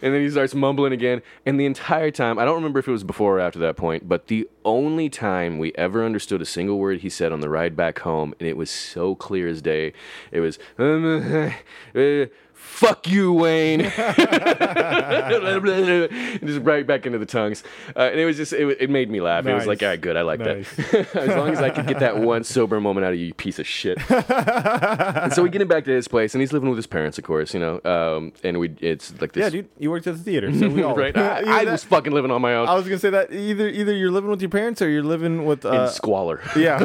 [0.00, 1.22] then he starts mumbling again.
[1.46, 4.08] And the entire time, I don't remember if it was before or after that point,
[4.08, 7.76] but the only time we ever understood a single word he said on the ride
[7.76, 9.92] back home, and it was so clear as day,
[10.30, 11.52] it was, um,
[11.94, 12.26] uh,
[12.64, 13.82] fuck you, Wayne.
[13.82, 13.92] And
[16.46, 17.62] just right back into the tongues.
[17.94, 19.46] Uh, and it was just, it, it made me laugh.
[19.46, 20.16] It was like, all right, good.
[20.16, 20.74] I like Nice.
[20.74, 21.16] that.
[21.16, 23.58] as long as I could get that one sober moment out of you, you piece
[23.58, 23.98] of shit.
[24.10, 27.18] and so we get him back to his place, and he's living with his parents,
[27.18, 27.80] of course, you know.
[27.84, 29.44] Um, and we, it's like this.
[29.44, 29.68] Yeah, dude.
[29.78, 31.16] You worked at the theater, so we all right?
[31.16, 33.94] I, I was fucking living on my own I was gonna say that either either
[33.94, 36.78] you're living with your parents or you're living with in uh, squalor, yeah,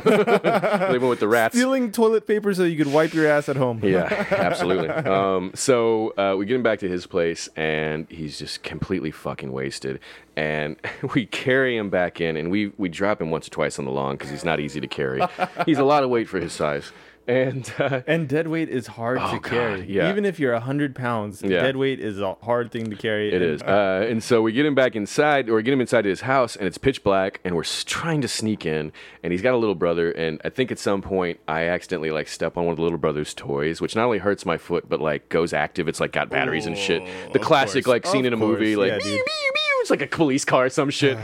[0.91, 1.55] living with the rats.
[1.55, 3.79] stealing toilet paper so you could wipe your ass at home.
[3.83, 4.89] Yeah, absolutely.
[4.89, 9.51] Um, so uh, we get him back to his place, and he's just completely fucking
[9.51, 9.99] wasted.
[10.35, 10.77] And
[11.13, 13.91] we carry him back in, and we we drop him once or twice on the
[13.91, 15.21] lawn because he's not easy to carry.
[15.65, 16.91] he's a lot of weight for his size,
[17.29, 19.85] and uh, And dead weight is hard Oh, to God, carry.
[19.87, 20.09] yeah.
[20.09, 21.61] Even if you're hundred pounds, Yeah.
[21.61, 23.29] dead weight is a hard thing to carry.
[23.29, 23.61] It and, is.
[23.61, 26.65] Uh, and so we get him back inside, or get him inside his house, and
[26.67, 28.91] it's pitch black, and we're trying to sneak in.
[29.23, 32.27] And he's got a little brother, and I think at some point I accidentally like
[32.27, 34.99] step on one of the little brother's toys, which not only hurts my foot, but
[34.99, 35.87] like goes active.
[35.87, 37.03] It's like got batteries and shit.
[37.33, 37.93] The classic course.
[37.93, 39.17] like scene Of in a movie, like Yeah,
[39.89, 39.97] meow, dude.
[39.97, 39.97] meow, meow.
[39.97, 41.17] It's like a police car or some shit,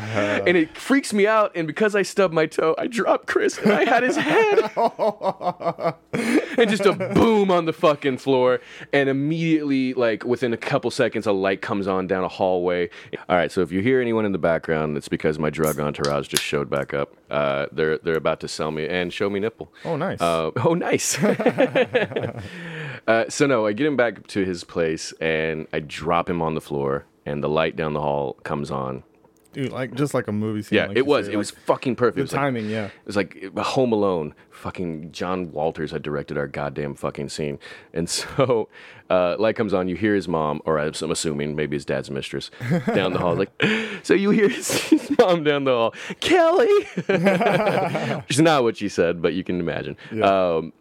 [0.48, 1.52] and it freaks me out.
[1.56, 4.60] And because I stubbed my toe, I dropped Chris, and I had his head,
[6.60, 8.62] and just a boom on the fucking floor.
[8.94, 12.90] And immediately, like within a couple seconds, a light comes on down a hallway.
[13.30, 16.28] All right, so if you hear anyone in the background, it's because my drug entourage
[16.28, 17.16] just showed back up.
[17.30, 19.72] Uh, they're they're about to sell me and show me nipple.
[19.84, 20.22] Oh, nice.
[20.22, 21.22] Uh, oh, nice.
[23.08, 26.56] uh, so no, I get him back to his place and I drop him on
[26.56, 29.04] the floor, and the light down the hall comes on.
[29.54, 30.76] Dude, like just like a movie scene.
[30.76, 31.28] Yeah, like it was.
[31.28, 32.18] say, It like, was fucking perfect.
[32.18, 32.70] the was like- timing.
[32.70, 32.88] yeah.
[32.88, 34.36] it was like Home Alone.
[34.52, 37.58] Fucking John Walters had directed our goddamn fucking scene.
[37.94, 38.68] And so,
[39.10, 39.88] uh, light comes on.
[39.88, 42.52] You hear his mom, or I'm assuming maybe his dad's mistress,
[42.94, 43.36] down the hall.
[43.36, 43.52] Like,
[44.04, 46.68] so you hear his, mom down the hall, Kelly.
[48.30, 49.96] She's not what she said, but you can imagine.
[50.22, 50.74] Um,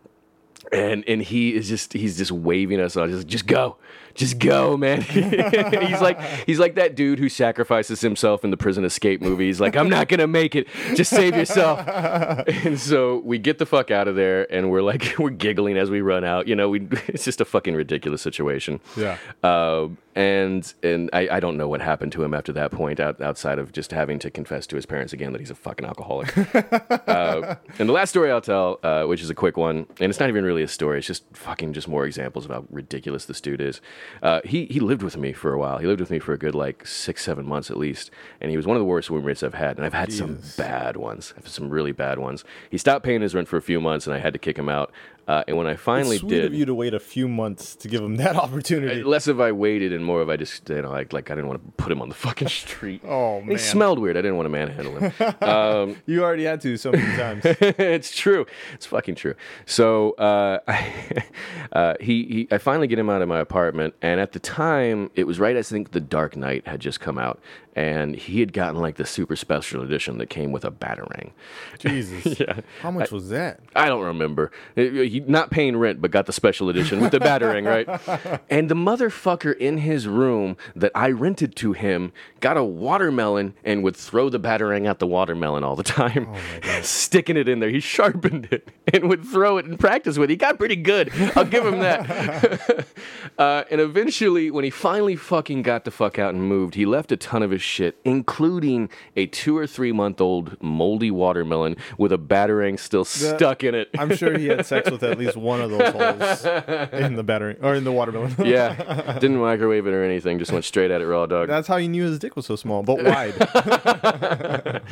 [0.73, 3.09] and and he is just he's just waving us on.
[3.09, 3.77] He's like, just go,
[4.15, 5.01] just go, man.
[5.03, 9.47] he's like he's like that dude who sacrifices himself in the prison escape movie.
[9.47, 10.69] He's like, I'm not gonna make it.
[10.95, 11.81] Just save yourself.
[11.89, 15.91] and so we get the fuck out of there, and we're like we're giggling as
[15.91, 16.49] we run out.
[16.49, 18.81] You know, we it's just a fucking ridiculous situation.
[18.97, 19.19] Yeah.
[19.43, 23.21] Um, and and I, I don't know what happened to him after that point, out,
[23.21, 26.37] outside of just having to confess to his parents again that he's a fucking alcoholic.
[27.09, 30.21] uh, and the last story I'll tell, uh, which is a quick one, and it's
[30.21, 30.99] not even really a story.
[30.99, 33.81] It's just fucking just more examples of how ridiculous this dude is.
[34.23, 35.79] Uh, he he lived with me for a while.
[35.79, 38.57] He lived with me for a good like six seven months at least, and he
[38.57, 39.77] was one of the worst roommates I've had.
[39.77, 41.35] And I've had some bad ones.
[41.37, 42.45] I've had some really bad ones.
[42.71, 44.69] He stopped paying his rent for a few months, and I had to kick him
[44.69, 44.93] out.
[45.27, 47.89] Uh, and when I finally Sweet did, of you to wait a few months to
[47.89, 49.03] give him that opportunity.
[49.03, 51.49] less of I waited and more of I just you know like like I didn't
[51.49, 53.03] want to put him on the fucking street.
[53.07, 54.17] Oh, man, he smelled weird.
[54.17, 55.13] I didn't want to manhandle him.
[55.43, 57.43] um, you already had to so many times.
[57.45, 58.47] it's true.
[58.75, 59.35] It's fucking true.
[59.67, 61.25] So uh, I,
[61.73, 65.11] uh, he, he I finally get him out of my apartment, and at the time
[65.15, 65.57] it was right.
[65.57, 67.41] I think The Dark Knight had just come out,
[67.75, 71.31] and he had gotten like the super special edition that came with a batarang.
[71.79, 72.39] Jesus.
[72.41, 72.61] Yeah.
[72.81, 73.61] How much was that?
[73.75, 74.51] I don't remember.
[75.15, 78.41] He- not paying rent, but got the special edition with the batarang, right?
[78.51, 83.83] And the motherfucker in his room that I rented to him got a watermelon and
[83.83, 86.29] would throw the batarang at the watermelon all the time,
[86.83, 87.71] sticking it in there.
[87.71, 90.31] He sharpened it and would throw it and practice with.
[90.31, 90.33] it.
[90.35, 91.11] He got pretty good.
[91.37, 92.87] I'll give him that.
[93.39, 97.13] uh, and eventually, when he finally fucking got the fuck out and moved, he left
[97.13, 102.13] a ton of his shit, including a two or three month old moldy watermelon with
[102.13, 103.89] a batarang still stuck in it.
[103.99, 106.45] I'm sure he had sex with at least one of those holes
[106.93, 108.35] in the battery or in the watermelon.
[108.45, 110.39] yeah, didn't microwave it or anything.
[110.39, 111.49] Just went straight at it raw dog.
[111.49, 113.35] That's how you knew his dick was so small, but wide.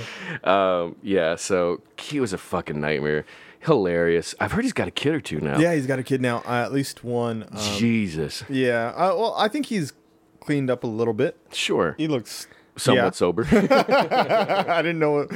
[0.44, 3.24] Um, yeah, so he was a fucking nightmare.
[3.60, 4.34] Hilarious.
[4.40, 5.58] I've heard he's got a kid or two now.
[5.58, 6.38] yeah, he's got a kid now.
[6.38, 7.44] Uh, at least one.
[7.44, 8.42] Um, Jesus.
[8.48, 8.88] yeah.
[8.96, 9.92] Uh, well, I think he's
[10.40, 11.36] cleaned up a little bit.
[11.52, 11.94] Sure.
[11.98, 13.10] He looks somewhat Yeah.
[13.10, 13.46] sober.
[13.50, 15.26] I didn't know.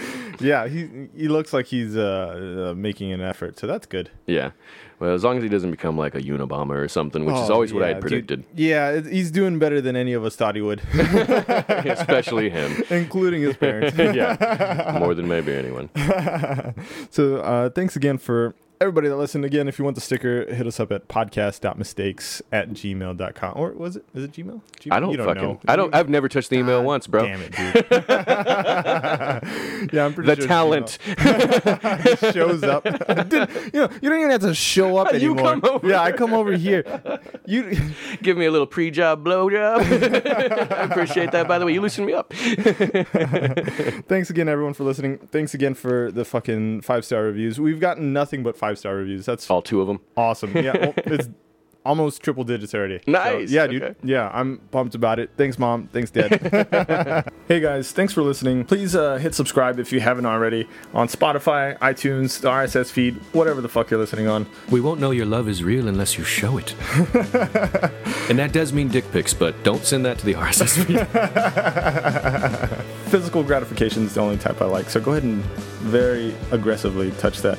[0.41, 4.11] Yeah, he he looks like he's uh, uh, making an effort, so that's good.
[4.27, 4.51] yeah.
[4.99, 7.53] Well, as long as he doesn't become like a Unabomber or something, which is Oh,
[7.55, 8.09] always what I yeah, had dude.
[8.29, 12.83] predicted, Yeah, he's doing better than any of us thought he would, especially him.
[12.89, 13.97] including his parents.
[13.99, 15.91] yeah, more than maybe anyone.
[17.11, 19.45] So uh, thanks again for everybody that listened.
[19.45, 23.53] Again, if you want the sticker, hit us up at podcast.mistakes at gmail.com.
[23.57, 24.05] Or was it?
[24.15, 24.61] Is it Gmail?
[24.81, 24.93] Gmail?
[24.93, 25.43] I don't, You fucking.
[25.43, 25.61] know.
[25.69, 25.95] I don't.
[25.95, 27.27] I've never touched the email God once, bro.
[27.27, 27.87] Damn it, dude.
[29.93, 30.99] yeah, I'm pretty The sure talent.
[32.35, 32.85] Shows up.
[33.29, 35.61] Dude, you know, you don't even have to show up You anymore.
[35.61, 36.85] come over yeah, I come over here.
[37.47, 37.77] You
[38.23, 39.81] Give me a little pre-job blowjob.
[40.73, 41.49] I appreciate that.
[41.49, 42.33] By the way, you loosen me up.
[44.09, 45.19] Thanks again, everyone, for listening.
[45.19, 47.61] Thanks again for the fucking five star reviews.
[47.61, 49.27] We've gotten nothing but five star reviews.
[49.27, 50.01] That's All two of them.
[50.17, 50.57] awesome.
[50.57, 51.29] Yeah, well, it's
[51.85, 52.99] almost triple digits already.
[53.05, 53.81] So, Nice, yeah, dude.
[53.81, 53.95] okay.
[54.03, 55.31] Yeah, I'm pumped about it.
[55.37, 55.87] Thanks, mom.
[55.93, 57.31] Thanks, dad.
[57.49, 58.65] hey guys, thanks for listening.
[58.65, 63.61] Please uh, hit subscribe if you haven't already on Spotify, iTunes, the RSS feed, whatever
[63.61, 64.47] the fuck you're listening on.
[64.69, 66.75] We won't know your love is real unless you show it.
[68.29, 71.07] and that does mean dick pics, but don't send that to the RSS feed.
[73.11, 74.91] Physical gratification is the only type I like.
[74.91, 75.41] So go ahead and
[75.87, 77.59] very aggressively touch that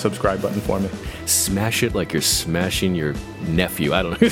[0.00, 0.88] subscribe button for me.
[1.26, 3.14] Smash it like you're smashing your
[3.48, 3.92] nephew.
[3.92, 4.28] I don't know.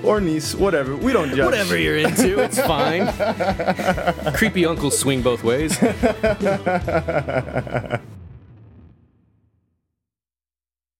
[0.08, 0.96] Or niece, whatever.
[0.96, 1.44] We don't judge.
[1.44, 3.06] Whatever you're into, it's fine.
[4.34, 5.78] Creepy uncles swing both ways.